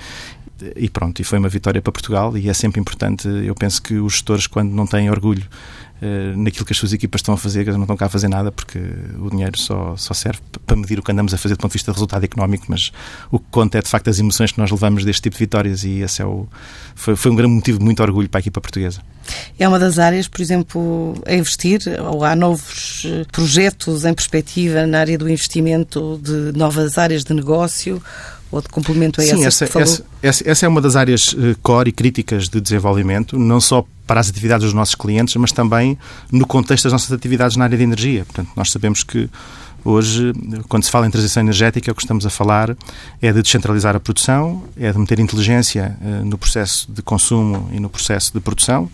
e 0.76 0.88
pronto, 0.88 1.20
e 1.20 1.24
foi 1.24 1.38
uma 1.38 1.48
vitória 1.48 1.80
para 1.82 1.92
Portugal 1.92 2.36
e 2.36 2.48
é 2.48 2.54
sempre 2.54 2.80
importante, 2.80 3.28
eu 3.28 3.54
penso 3.54 3.82
que 3.82 3.94
os 3.94 4.14
gestores 4.14 4.46
quando 4.46 4.72
não 4.72 4.86
têm 4.86 5.10
orgulho 5.10 5.42
eh, 5.42 5.48
naquilo 6.36 6.64
que 6.64 6.72
as 6.72 6.78
suas 6.78 6.92
equipas 6.92 7.20
estão 7.20 7.34
a 7.34 7.36
fazer, 7.36 7.64
que 7.64 7.70
não 7.70 7.82
estão 7.82 7.96
cá 7.96 8.06
a 8.06 8.08
fazer 8.08 8.28
nada, 8.28 8.52
porque 8.52 8.78
o 9.18 9.30
dinheiro 9.30 9.58
só, 9.58 9.96
só 9.96 10.14
serve 10.14 10.40
para 10.66 10.76
medir 10.76 10.98
o 10.98 11.02
que 11.02 11.12
andamos 11.12 11.32
a 11.34 11.38
fazer 11.38 11.54
do 11.54 11.58
ponto 11.58 11.70
de 11.70 11.74
vista 11.74 11.90
de 11.90 11.96
resultado 11.96 12.24
económico, 12.24 12.66
mas 12.68 12.90
o 13.30 13.38
que 13.38 13.46
conta 13.50 13.78
é 13.78 13.82
de 13.82 13.88
facto 13.88 14.08
as 14.08 14.18
emoções 14.18 14.52
que 14.52 14.58
nós 14.58 14.70
levamos 14.70 15.04
deste 15.04 15.22
tipo 15.22 15.36
de 15.36 15.40
vitórias 15.40 15.84
e 15.84 16.00
esse 16.00 16.22
é 16.22 16.24
o, 16.24 16.46
foi, 16.94 17.16
foi 17.16 17.30
um 17.30 17.36
grande 17.36 17.54
motivo 17.54 17.78
de 17.78 17.84
muito 17.84 18.02
orgulho 18.02 18.28
para 18.28 18.38
a 18.38 18.42
equipa 18.42 18.60
portuguesa. 18.60 19.00
É 19.58 19.66
uma 19.66 19.78
das 19.78 19.98
áreas, 19.98 20.28
por 20.28 20.40
exemplo, 20.40 21.14
a 21.26 21.34
investir, 21.34 21.80
ou 22.00 22.24
há 22.24 22.36
novos 22.36 23.04
eh, 23.06 23.24
projetos 23.32 24.04
em 24.04 24.12
perspectiva 24.12 24.86
na 24.86 25.00
área 25.00 25.16
do 25.16 25.28
investimento 25.28 26.20
de 26.22 26.56
novas 26.56 26.98
áreas 26.98 27.24
de 27.24 27.32
negócio 27.32 28.02
ou 28.54 28.62
de 28.62 28.68
complemento 28.68 29.20
a 29.20 29.24
Sim, 29.24 29.44
essa, 29.44 29.64
essa, 29.64 30.04
essa, 30.22 30.48
essa, 30.48 30.66
é 30.66 30.68
uma 30.68 30.80
das 30.80 30.94
áreas 30.94 31.32
uh, 31.32 31.56
core 31.60 31.88
e 31.88 31.92
críticas 31.92 32.48
de 32.48 32.60
desenvolvimento, 32.60 33.36
não 33.36 33.60
só 33.60 33.84
para 34.06 34.20
as 34.20 34.28
atividades 34.28 34.64
dos 34.64 34.72
nossos 34.72 34.94
clientes, 34.94 35.34
mas 35.34 35.50
também 35.50 35.98
no 36.30 36.46
contexto 36.46 36.84
das 36.84 36.92
nossas 36.92 37.10
atividades 37.10 37.56
na 37.56 37.64
área 37.64 37.76
de 37.76 37.82
energia. 37.82 38.24
Portanto, 38.24 38.50
nós 38.54 38.70
sabemos 38.70 39.02
que 39.02 39.28
hoje, 39.84 40.32
quando 40.68 40.84
se 40.84 40.90
fala 40.90 41.06
em 41.06 41.10
transição 41.10 41.42
energética, 41.42 41.90
o 41.90 41.94
que 41.96 42.02
estamos 42.02 42.24
a 42.24 42.30
falar 42.30 42.76
é 43.20 43.32
de 43.32 43.42
descentralizar 43.42 43.96
a 43.96 44.00
produção, 44.00 44.62
é 44.76 44.92
de 44.92 44.98
meter 44.98 45.18
inteligência 45.18 45.96
uh, 46.00 46.24
no 46.24 46.38
processo 46.38 46.86
de 46.92 47.02
consumo 47.02 47.68
e 47.72 47.80
no 47.80 47.90
processo 47.90 48.32
de 48.32 48.38
produção 48.38 48.88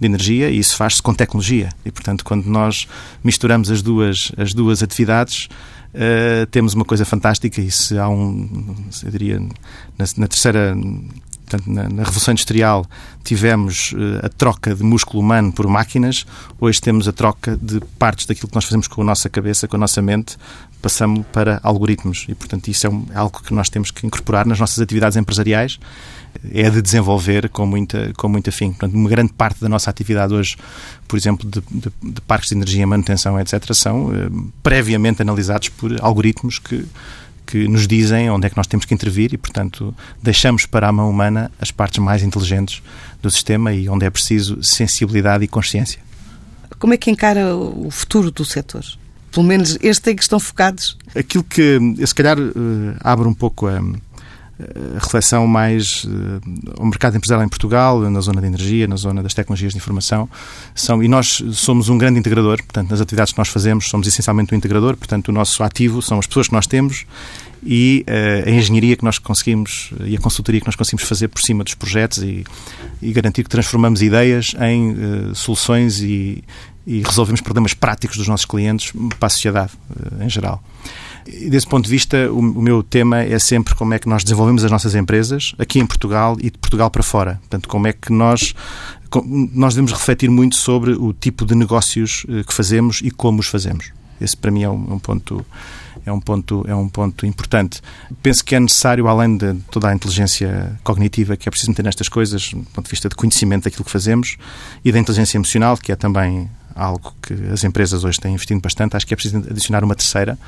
de 0.00 0.06
energia 0.06 0.50
e 0.50 0.58
isso 0.58 0.76
faz-se 0.76 1.00
com 1.00 1.14
tecnologia. 1.14 1.68
E, 1.84 1.92
portanto, 1.92 2.24
quando 2.24 2.46
nós 2.46 2.88
misturamos 3.22 3.70
as 3.70 3.80
duas, 3.80 4.32
as 4.36 4.52
duas 4.52 4.82
atividades, 4.82 5.48
uh, 5.94 6.46
temos 6.46 6.74
uma 6.74 6.84
coisa 6.84 7.04
fantástica 7.04 7.60
e 7.60 7.70
se 7.70 7.98
há 7.98 8.08
um, 8.08 8.74
eu 9.02 9.10
diria, 9.10 9.40
na, 9.40 10.04
na 10.16 10.28
terceira 10.28 10.76
Portanto, 11.46 11.70
na, 11.70 11.88
na, 11.88 12.02
Revolução 12.02 12.32
Industrial 12.32 12.86
tivemos 13.22 13.92
uh, 13.92 14.26
a 14.26 14.28
troca 14.28 14.74
de 14.74 14.82
músculo 14.82 15.20
humano 15.22 15.52
por 15.52 15.66
máquinas, 15.66 16.26
hoje 16.60 16.80
temos 16.80 17.06
a 17.06 17.12
troca 17.12 17.56
de 17.56 17.80
partes 17.98 18.26
daquilo 18.26 18.48
que 18.48 18.54
nós 18.54 18.64
fazemos 18.64 18.88
com 18.88 19.02
a 19.02 19.04
nossa 19.04 19.28
cabeça, 19.28 19.68
com 19.68 19.76
a 19.76 19.78
nossa 19.78 20.00
mente, 20.00 20.36
passamos 20.80 21.24
para 21.32 21.60
algoritmos. 21.62 22.26
E, 22.28 22.34
portanto, 22.34 22.68
isso 22.68 22.86
é, 22.86 22.90
um, 22.90 23.06
é 23.12 23.16
algo 23.16 23.42
que 23.42 23.54
nós 23.54 23.68
temos 23.68 23.90
que 23.90 24.06
incorporar 24.06 24.46
nas 24.46 24.58
nossas 24.58 24.78
atividades 24.80 25.16
empresariais 25.16 25.78
é 26.52 26.68
de 26.68 26.82
desenvolver 26.82 27.48
com 27.48 27.66
muita, 27.66 28.12
com 28.16 28.28
muita 28.28 28.50
fim. 28.50 28.70
Portanto, 28.70 28.94
uma 28.94 29.08
grande 29.08 29.32
parte 29.32 29.60
da 29.60 29.68
nossa 29.68 29.90
atividade 29.90 30.34
hoje, 30.34 30.56
por 31.06 31.16
exemplo, 31.16 31.48
de, 31.48 31.60
de, 31.70 31.92
de 32.02 32.20
parques 32.22 32.48
de 32.48 32.56
energia, 32.56 32.86
manutenção, 32.86 33.38
etc., 33.38 33.72
são 33.72 34.12
eh, 34.14 34.28
previamente 34.62 35.22
analisados 35.22 35.68
por 35.68 35.96
algoritmos 36.00 36.58
que, 36.58 36.84
que 37.46 37.68
nos 37.68 37.86
dizem 37.86 38.30
onde 38.30 38.46
é 38.46 38.50
que 38.50 38.56
nós 38.56 38.66
temos 38.66 38.84
que 38.84 38.94
intervir 38.94 39.32
e, 39.34 39.38
portanto, 39.38 39.94
deixamos 40.22 40.66
para 40.66 40.88
a 40.88 40.92
mão 40.92 41.08
humana 41.10 41.50
as 41.60 41.70
partes 41.70 41.98
mais 41.98 42.22
inteligentes 42.22 42.82
do 43.22 43.30
sistema 43.30 43.72
e 43.72 43.88
onde 43.88 44.04
é 44.04 44.10
preciso 44.10 44.62
sensibilidade 44.62 45.44
e 45.44 45.48
consciência. 45.48 46.00
Como 46.78 46.94
é 46.94 46.96
que 46.96 47.10
encara 47.10 47.56
o 47.56 47.90
futuro 47.90 48.30
do 48.30 48.44
setor? 48.44 48.84
Pelo 49.30 49.46
menos 49.46 49.78
este 49.82 50.10
em 50.10 50.16
que 50.16 50.22
estão 50.22 50.38
focados? 50.38 50.96
Aquilo 51.14 51.44
que, 51.44 51.78
se 52.06 52.14
calhar, 52.14 52.38
eh, 52.38 52.96
abre 53.00 53.26
um 53.26 53.34
pouco 53.34 53.66
a 53.66 53.78
a 53.78 54.13
reflexão 54.94 55.46
mais 55.46 56.04
uh, 56.04 56.40
ao 56.78 56.86
mercado 56.86 57.16
empresarial 57.16 57.44
em 57.44 57.48
Portugal, 57.48 58.00
na 58.00 58.20
zona 58.20 58.40
de 58.40 58.46
energia, 58.46 58.86
na 58.86 58.96
zona 58.96 59.22
das 59.22 59.34
tecnologias 59.34 59.72
de 59.72 59.78
informação, 59.78 60.28
são, 60.74 61.02
e 61.02 61.08
nós 61.08 61.42
somos 61.52 61.88
um 61.88 61.98
grande 61.98 62.18
integrador, 62.18 62.58
portanto, 62.58 62.90
nas 62.90 63.00
atividades 63.00 63.32
que 63.32 63.38
nós 63.38 63.48
fazemos, 63.48 63.88
somos 63.88 64.06
essencialmente 64.06 64.54
um 64.54 64.56
integrador, 64.56 64.96
portanto, 64.96 65.28
o 65.28 65.32
nosso 65.32 65.62
ativo 65.62 66.00
são 66.00 66.18
as 66.18 66.26
pessoas 66.26 66.46
que 66.48 66.54
nós 66.54 66.66
temos 66.66 67.04
e 67.64 68.04
uh, 68.08 68.48
a 68.48 68.50
engenharia 68.50 68.96
que 68.96 69.04
nós 69.04 69.18
conseguimos 69.18 69.90
e 70.04 70.16
a 70.16 70.20
consultoria 70.20 70.60
que 70.60 70.66
nós 70.66 70.76
conseguimos 70.76 71.08
fazer 71.08 71.28
por 71.28 71.42
cima 71.42 71.64
dos 71.64 71.74
projetos 71.74 72.18
e, 72.18 72.44
e 73.02 73.12
garantir 73.12 73.42
que 73.42 73.50
transformamos 73.50 74.02
ideias 74.02 74.54
em 74.60 74.92
uh, 74.92 75.34
soluções 75.34 76.00
e, 76.00 76.44
e 76.86 77.02
resolvemos 77.02 77.40
problemas 77.40 77.74
práticos 77.74 78.16
dos 78.16 78.28
nossos 78.28 78.46
clientes 78.46 78.92
para 79.18 79.26
a 79.26 79.30
sociedade 79.30 79.72
em 80.20 80.28
geral. 80.28 80.62
E 81.26 81.48
desse 81.48 81.66
ponto 81.66 81.84
de 81.84 81.90
vista, 81.90 82.30
o, 82.30 82.38
o, 82.38 82.62
meu 82.62 82.82
tema 82.82 83.20
é 83.22 83.38
sempre 83.38 83.74
como 83.74 83.94
é 83.94 83.98
que 83.98 84.08
nós 84.08 84.22
desenvolvemos 84.22 84.64
as 84.64 84.70
nossas 84.70 84.94
empresas 84.94 85.54
aqui 85.58 85.78
em 85.78 85.86
Portugal 85.86 86.36
e 86.38 86.50
de 86.50 86.58
Portugal 86.58 86.90
para 86.90 87.02
fora. 87.02 87.36
Portanto, 87.40 87.68
como 87.68 87.86
é 87.86 87.92
que 87.92 88.12
nós 88.12 88.54
nós 89.52 89.74
devemos 89.74 89.92
refletir 89.92 90.28
muito 90.28 90.56
sobre 90.56 90.92
o 90.92 91.12
tipo 91.12 91.46
de 91.46 91.54
negócios 91.54 92.26
eh, 92.28 92.42
que 92.42 92.52
fazemos 92.52 93.00
e 93.00 93.12
como 93.12 93.38
os 93.38 93.46
fazemos. 93.46 93.92
Esse 94.20 94.36
para 94.36 94.50
mim 94.50 94.64
é 94.64 94.68
um, 94.68 94.94
um 94.94 94.98
ponto 94.98 95.44
é 96.06 96.12
um 96.12 96.20
ponto, 96.20 96.64
é 96.68 96.74
um 96.74 96.88
ponto 96.88 97.24
importante. 97.24 97.80
Penso 98.22 98.44
que 98.44 98.54
é 98.54 98.60
necessário, 98.60 99.08
além 99.08 99.36
de 99.36 99.54
toda 99.70 99.88
a 99.88 99.94
inteligência 99.94 100.78
cognitiva 100.84 101.36
que 101.36 101.48
é 101.48 101.50
preciso 101.50 101.70
meter 101.70 101.82
nestas 101.82 102.08
coisas, 102.08 102.50
do 102.50 102.62
ponto 102.64 102.84
de 102.84 102.90
vista 102.90 103.08
de 103.08 103.14
conhecimento 103.14 103.64
daquilo 103.64 103.84
que 103.84 103.90
fazemos, 103.90 104.36
e 104.84 104.92
da 104.92 104.98
inteligência 104.98 105.38
emocional, 105.38 105.78
que 105.78 105.90
é 105.90 105.96
também 105.96 106.50
algo 106.74 107.14
que 107.22 107.32
as 107.52 107.64
empresas 107.64 108.04
hoje 108.04 108.20
têm 108.20 108.34
investido 108.34 108.60
bastante, 108.60 108.96
acho 108.96 109.06
que 109.06 109.14
é 109.14 109.16
preciso 109.16 109.38
adicionar 109.38 109.82
uma 109.82 109.94
terceira, 109.94 110.38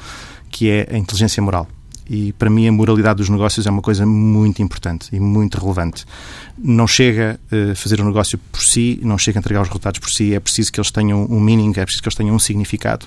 que 0.50 0.68
é 0.70 0.88
a 0.90 0.98
inteligência 0.98 1.42
moral. 1.42 1.68
E 2.08 2.32
para 2.34 2.48
mim 2.48 2.68
a 2.68 2.72
moralidade 2.72 3.18
dos 3.18 3.28
negócios 3.28 3.66
é 3.66 3.70
uma 3.70 3.82
coisa 3.82 4.06
muito 4.06 4.62
importante 4.62 5.08
e 5.12 5.18
muito 5.18 5.58
relevante. 5.58 6.04
Não 6.56 6.86
chega 6.86 7.38
a 7.50 7.72
uh, 7.72 7.76
fazer 7.76 8.00
um 8.00 8.04
negócio 8.04 8.38
por 8.38 8.62
si, 8.62 9.00
não 9.02 9.18
chega 9.18 9.38
a 9.38 9.40
entregar 9.40 9.60
os 9.62 9.68
resultados 9.68 9.98
por 9.98 10.10
si, 10.10 10.32
é 10.32 10.38
preciso 10.38 10.72
que 10.72 10.78
eles 10.78 10.90
tenham 10.90 11.26
um 11.28 11.40
meaning, 11.40 11.70
é 11.76 11.84
preciso 11.84 12.02
que 12.02 12.08
eles 12.08 12.16
tenham 12.16 12.34
um 12.34 12.38
significado 12.38 13.06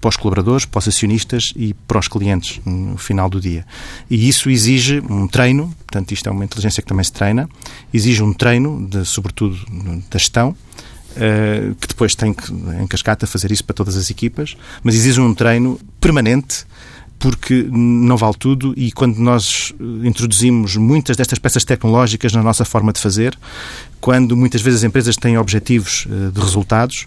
para 0.00 0.08
os 0.08 0.16
colaboradores, 0.16 0.64
para 0.64 0.80
os 0.80 0.88
acionistas 0.88 1.52
e 1.54 1.74
para 1.74 1.98
os 1.98 2.08
clientes 2.08 2.60
no 2.66 2.96
final 2.96 3.30
do 3.30 3.40
dia. 3.40 3.64
E 4.10 4.28
isso 4.28 4.50
exige 4.50 5.00
um 5.08 5.28
treino, 5.28 5.72
portanto, 5.86 6.10
isto 6.10 6.28
é 6.28 6.32
uma 6.32 6.44
inteligência 6.44 6.82
que 6.82 6.88
também 6.88 7.04
se 7.04 7.12
treina, 7.12 7.48
exige 7.94 8.20
um 8.20 8.32
treino, 8.32 8.84
de, 8.88 9.04
sobretudo 9.04 9.56
da 10.10 10.18
gestão, 10.18 10.56
Uh, 11.12 11.74
que 11.74 11.88
depois 11.88 12.14
tem 12.14 12.32
que, 12.32 12.50
em 12.52 12.86
cascata, 12.86 13.26
fazer 13.26 13.52
isso 13.52 13.64
para 13.64 13.74
todas 13.74 13.96
as 13.96 14.08
equipas, 14.10 14.56
mas 14.82 14.94
exige 14.94 15.20
um 15.20 15.34
treino 15.34 15.78
permanente 16.00 16.64
porque 17.22 17.68
não 17.70 18.16
vale 18.16 18.34
tudo 18.36 18.74
e 18.76 18.90
quando 18.90 19.18
nós 19.18 19.72
eh, 19.78 20.08
introduzimos 20.08 20.74
muitas 20.74 21.16
destas 21.16 21.38
peças 21.38 21.64
tecnológicas 21.64 22.32
na 22.32 22.42
nossa 22.42 22.64
forma 22.64 22.92
de 22.92 23.00
fazer, 23.00 23.38
quando 24.00 24.36
muitas 24.36 24.60
vezes 24.60 24.80
as 24.80 24.84
empresas 24.84 25.16
têm 25.16 25.38
objetivos 25.38 26.04
uh, 26.06 26.32
de 26.32 26.40
resultados, 26.40 27.06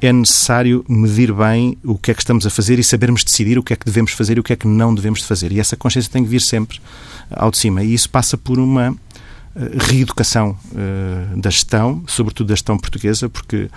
é 0.00 0.10
necessário 0.12 0.82
medir 0.88 1.30
bem 1.32 1.76
o 1.84 1.98
que 1.98 2.10
é 2.10 2.14
que 2.14 2.22
estamos 2.22 2.46
a 2.46 2.50
fazer 2.50 2.78
e 2.78 2.84
sabermos 2.84 3.22
decidir 3.22 3.58
o 3.58 3.62
que 3.62 3.74
é 3.74 3.76
que 3.76 3.84
devemos 3.84 4.12
fazer 4.12 4.38
e 4.38 4.40
o 4.40 4.42
que 4.42 4.54
é 4.54 4.56
que 4.56 4.66
não 4.66 4.94
devemos 4.94 5.20
fazer. 5.22 5.52
E 5.52 5.60
essa 5.60 5.76
consciência 5.76 6.10
tem 6.10 6.24
que 6.24 6.30
vir 6.30 6.40
sempre 6.40 6.80
ao 7.30 7.50
de 7.50 7.58
cima. 7.58 7.82
E 7.82 7.92
isso 7.92 8.08
passa 8.08 8.38
por 8.38 8.58
uma 8.58 8.88
eh, 8.88 9.09
reeducação 9.56 10.56
uh, 10.72 11.40
da 11.40 11.50
gestão, 11.50 12.02
sobretudo 12.06 12.48
da 12.48 12.54
gestão 12.54 12.78
portuguesa, 12.78 13.28
porque 13.28 13.68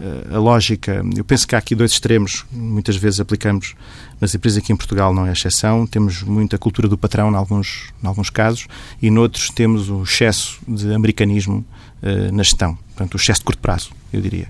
uh, 0.00 0.34
a 0.34 0.38
lógica, 0.38 1.02
eu 1.16 1.24
penso 1.24 1.46
que 1.46 1.54
há 1.54 1.58
aqui 1.58 1.74
dois 1.74 1.92
extremos, 1.92 2.44
muitas 2.50 2.96
vezes 2.96 3.20
aplicamos 3.20 3.74
nas 4.20 4.34
empresas 4.34 4.58
aqui 4.58 4.72
em 4.72 4.76
Portugal 4.76 5.14
não 5.14 5.26
é 5.26 5.32
exceção, 5.32 5.86
temos 5.86 6.22
muita 6.22 6.58
cultura 6.58 6.88
do 6.88 6.98
patrão 6.98 7.30
em 7.30 7.36
alguns, 7.36 7.92
em 8.02 8.06
alguns 8.06 8.28
casos 8.28 8.66
e 9.00 9.10
noutros 9.10 9.50
temos 9.50 9.88
o 9.88 10.02
excesso 10.02 10.58
de 10.66 10.92
americanismo 10.92 11.64
uh, 12.02 12.34
na 12.34 12.42
gestão, 12.42 12.76
portanto 12.88 13.14
o 13.14 13.16
excesso 13.16 13.40
de 13.40 13.44
curto 13.44 13.60
prazo, 13.60 13.90
eu 14.12 14.20
diria 14.20 14.48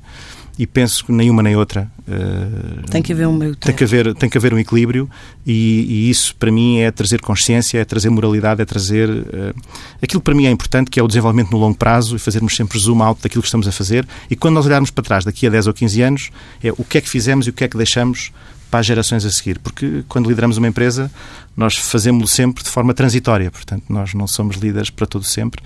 e 0.61 0.67
penso 0.67 1.07
que 1.07 1.13
nenhuma 1.13 1.43
nem 1.43 1.57
outra. 1.57 1.91
Uh, 2.07 2.83
tem 2.91 3.01
que 3.01 3.15
haver 3.15 3.27
um 3.27 3.33
meio 3.33 3.57
tem 3.57 3.75
que 3.75 3.83
haver 3.83 4.15
Tem 4.15 4.29
que 4.29 4.37
haver 4.37 4.53
um 4.53 4.59
equilíbrio 4.59 5.09
e, 5.47 5.87
e, 5.89 6.11
isso 6.11 6.37
para 6.37 6.53
mim 6.53 6.81
é 6.81 6.91
trazer 6.91 7.23
consciência, 7.23 7.79
é 7.79 7.85
trazer 7.85 8.11
moralidade, 8.11 8.61
é 8.61 8.65
trazer 8.67 9.09
uh, 9.09 9.55
aquilo 10.03 10.21
que 10.21 10.25
para 10.25 10.35
mim 10.35 10.45
é 10.45 10.51
importante, 10.51 10.91
que 10.91 11.01
é 11.01 11.03
o 11.03 11.09
desenvolvimento 11.09 11.51
no 11.51 11.57
longo 11.57 11.79
prazo 11.79 12.15
e 12.15 12.19
fazermos 12.19 12.55
sempre 12.55 12.79
zoom 12.79 13.03
out 13.03 13.23
daquilo 13.23 13.41
que 13.41 13.49
estamos 13.49 13.67
a 13.67 13.73
fazer 13.73 14.07
e 14.29 14.37
quando 14.37 14.57
nós 14.57 14.67
olharmos 14.67 14.91
para 14.91 15.03
trás 15.03 15.25
daqui 15.25 15.47
a 15.47 15.51
10 15.51 15.67
ou 15.69 15.73
15 15.73 16.03
anos 16.03 16.31
é 16.63 16.71
o 16.73 16.85
que 16.85 16.99
é 16.99 17.01
que 17.01 17.09
fizemos 17.09 17.47
e 17.47 17.51
o 17.51 17.55
que 17.55 17.65
é 17.65 17.69
que 17.69 17.79
deixamos 17.79 18.31
para 18.71 18.81
as 18.81 18.87
gerações 18.87 19.25
a 19.25 19.31
seguir. 19.31 19.59
Porque 19.59 20.05
quando 20.09 20.29
lideramos 20.29 20.57
uma 20.57 20.69
empresa, 20.69 21.11
nós 21.57 21.77
fazemos-lo 21.77 22.29
sempre 22.29 22.63
de 22.63 22.71
forma 22.71 22.95
transitória. 22.95 23.51
Portanto, 23.51 23.85
nós 23.89 24.15
não 24.15 24.27
somos 24.27 24.57
líderes 24.57 24.91
para 24.91 25.07
todo 25.07 25.25
sempre. 25.25 25.61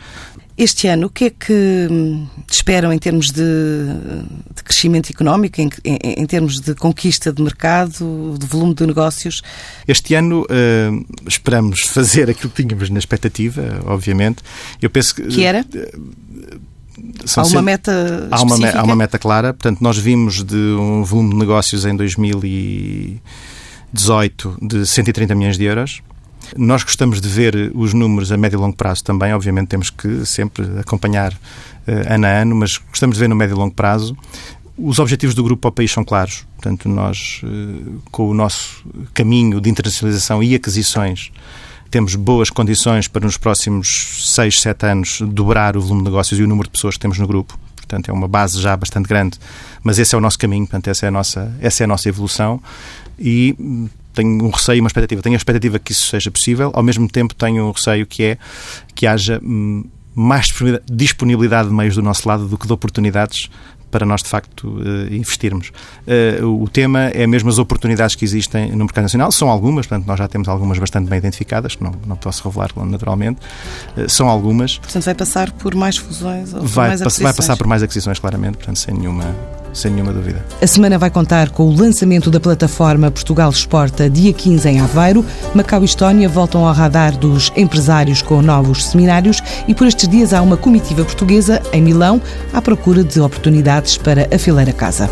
Este 0.57 0.87
ano, 0.87 1.09
o 1.09 1.11
que 1.11 1.25
é 1.25 1.31
que 1.31 1.89
hum, 1.91 2.29
esperam 2.49 2.93
em 2.93 2.99
termos 2.99 3.33
de, 3.33 3.43
de 4.55 4.63
crescimento 4.63 5.11
económico, 5.11 5.61
em, 5.61 5.69
em, 5.85 5.99
em, 6.01 6.27
termos 6.27 6.61
de 6.61 6.77
conquista 6.77 7.33
de 7.33 7.43
mercado, 7.43 8.37
de 8.39 8.47
volume 8.47 8.73
de 8.73 8.87
negócios? 8.87 9.43
Este 9.89 10.15
ano 10.15 10.43
uh, 10.43 11.05
esperamos 11.27 11.81
fazer 11.83 12.31
aquilo 12.31 12.51
que 12.51 12.63
tínhamos 12.63 12.89
na 12.89 13.01
expectativa, 13.01 13.81
obviamente. 13.85 14.45
Eu 14.81 14.91
penso 14.91 15.17
que. 15.17 15.27
Que 15.27 15.43
era? 15.43 15.67
Uh, 15.75 16.61
há 17.37 17.43
uma 17.43 17.63
meta 17.63 18.29
há 18.31 18.41
uma, 18.41 18.71
há 18.71 18.85
uma 18.85 18.95
meta 18.95 19.19
clara. 19.19 19.53
Portanto, 19.53 19.81
nós 19.81 19.99
vimos 19.99 20.45
de 20.45 20.55
um 20.55 21.03
volume 21.03 21.31
de 21.31 21.37
negócios 21.37 21.85
em 21.85 21.97
2018 21.97 24.59
de 24.63 24.87
130 24.87 25.35
milhões 25.35 25.59
de 25.59 25.65
euros. 25.65 26.01
Nós 26.57 26.83
gostamos 26.83 27.21
de 27.21 27.29
ver 27.29 27.73
os 27.75 27.93
números 27.93 28.31
a 28.31 28.37
médio 28.37 28.57
e 28.57 28.61
longo 28.61 28.77
prazo 28.77 29.03
também, 29.03 29.33
obviamente 29.33 29.69
temos 29.69 29.91
que 29.91 30.25
sempre 30.25 30.65
acompanhar 30.79 31.33
uh, 31.33 32.13
ano 32.13 32.27
a 32.27 32.31
ano, 32.31 32.55
mas 32.55 32.79
gostamos 32.79 33.17
de 33.17 33.21
ver 33.21 33.29
no 33.29 33.35
médio 33.35 33.55
e 33.55 33.59
longo 33.59 33.75
prazo. 33.75 34.17
Os 34.77 34.99
objetivos 34.99 35.35
do 35.35 35.43
grupo 35.43 35.63
para 35.63 35.69
o 35.69 35.73
país 35.73 35.91
são 35.93 36.05
claros, 36.05 36.47
portanto, 36.57 36.89
nós, 36.89 37.41
uh, 37.45 38.03
com 38.11 38.29
o 38.29 38.35
nosso 38.35 38.85
caminho 39.13 39.61
de 39.61 39.69
internacionalização 39.69 40.43
e 40.43 40.55
aquisições, 40.55 41.33
temos 41.91 42.15
boas 42.17 42.51
condições 42.51 43.07
para 43.07 43.25
nos 43.25 43.37
próximos 43.37 44.33
6, 44.35 44.61
7 44.61 44.87
anos 44.87 45.21
dobrar 45.21 45.77
o 45.77 45.81
volume 45.81 46.03
de 46.03 46.11
negócios 46.11 46.39
e 46.41 46.43
o 46.43 46.47
número 46.47 46.69
de 46.69 46.73
pessoas 46.73 46.97
que 46.97 47.01
temos 47.01 47.19
no 47.19 47.27
grupo. 47.27 47.59
Portanto, 47.77 48.09
é 48.09 48.13
uma 48.13 48.27
base 48.27 48.61
já 48.61 48.77
bastante 48.77 49.09
grande, 49.09 49.39
mas 49.83 49.99
esse 49.99 50.15
é 50.15 50.19
o 50.19 50.21
nosso 50.21 50.39
caminho, 50.39 50.67
portanto, 50.67 50.89
essa 50.89 51.07
é 51.07 51.09
a 51.09 51.13
nossa, 51.13 51.55
essa 51.61 51.83
é 51.83 51.85
a 51.85 51.87
nossa 51.87 52.09
evolução 52.09 52.61
e 53.19 53.89
tenho 54.15 54.45
um 54.45 54.51
receio 54.51 54.79
e 54.79 54.81
uma 54.81 54.89
expectativa. 54.89 55.21
Tenho 55.23 55.35
a 55.35 55.37
expectativa 55.37 55.79
que 55.79 55.93
isso 55.93 56.07
seja 56.07 56.31
possível, 56.31 56.71
ao 56.75 56.83
mesmo 56.83 57.09
tempo 57.09 57.35
tenho 57.35 57.67
um 57.67 57.71
receio 57.71 58.07
que 58.07 58.23
é 58.23 58.39
que 58.95 59.07
haja 59.07 59.41
hum, 59.43 59.85
mais 60.15 60.53
disponibilidade 60.91 61.69
de 61.69 61.75
meios 61.75 61.97
do 61.97 62.03
nosso 62.03 62.29
lado 62.29 62.47
do 62.47 62.57
que 62.57 62.67
de 62.67 62.73
oportunidades 62.73 63.51
para 63.95 64.05
nós, 64.05 64.25
de 64.25 64.29
facto, 64.29 64.77
eh, 64.85 65.15
investirmos. 65.15 65.71
Eh, 66.05 66.41
o 66.43 66.69
tema 66.69 67.03
é 67.15 67.29
mesmo 67.29 67.49
as 67.49 67.59
oportunidades 67.59 68.17
que 68.17 68.25
existem 68.25 68.73
no 68.73 68.79
mercado 68.79 69.05
nacional. 69.05 69.31
São 69.31 69.49
algumas, 69.49 69.87
portanto, 69.87 70.09
nós 70.09 70.19
já 70.19 70.27
temos 70.27 70.49
algumas 70.49 70.81
bastante 70.81 71.09
bem 71.09 71.19
identificadas, 71.19 71.77
que 71.77 71.85
não, 71.85 71.93
não 72.05 72.17
posso 72.17 72.43
revelar 72.49 72.71
naturalmente. 72.85 73.41
Eh, 73.97 74.09
são 74.09 74.29
algumas. 74.29 74.79
Portanto, 74.79 75.05
vai 75.05 75.15
passar 75.15 75.53
por 75.53 75.77
mais 75.77 75.97
fusões 75.97 76.53
ou 76.53 76.63
vai, 76.63 76.89
mais 76.89 77.03
aquisições? 77.03 77.23
Vai 77.23 77.35
passar 77.35 77.57
por 77.57 77.69
mais 77.69 77.85
aquisições, 77.85 78.19
claramente, 78.19 78.57
portanto, 78.57 78.81
sem 78.81 78.95
nenhuma 78.95 79.33
sem 79.75 79.91
nenhuma 79.91 80.13
dúvida. 80.13 80.45
A 80.63 80.67
semana 80.67 80.99
vai 80.99 81.11
contar 81.11 81.51
com 81.51 81.65
o 81.65 81.77
lançamento 81.77 82.31
da 82.31 82.41
plataforma 82.41 83.11
Portugal 83.11 83.51
Exporta, 83.51 84.09
dia 84.09 84.33
15 84.33 84.69
em 84.69 84.81
Aveiro. 84.81 85.25
Macau 85.55 85.83
e 85.83 85.85
Estónia 85.85 86.29
voltam 86.29 86.67
ao 86.67 86.73
radar 86.73 87.17
dos 87.17 87.53
empresários 87.57 88.23
com 88.23 88.41
novos 88.41 88.87
seminários 88.87 89.43
e 89.69 89.75
por 89.75 89.87
estes 89.87 90.09
dias 90.09 90.33
há 90.33 90.41
uma 90.41 90.57
comitiva 90.57 91.05
portuguesa 91.05 91.61
em 91.73 91.83
Milão 91.83 92.23
à 92.53 92.63
procura 92.63 93.05
de 93.05 93.21
oportunidades 93.21 93.99
para 93.99 94.29
a 94.33 94.73
casa. 94.73 95.11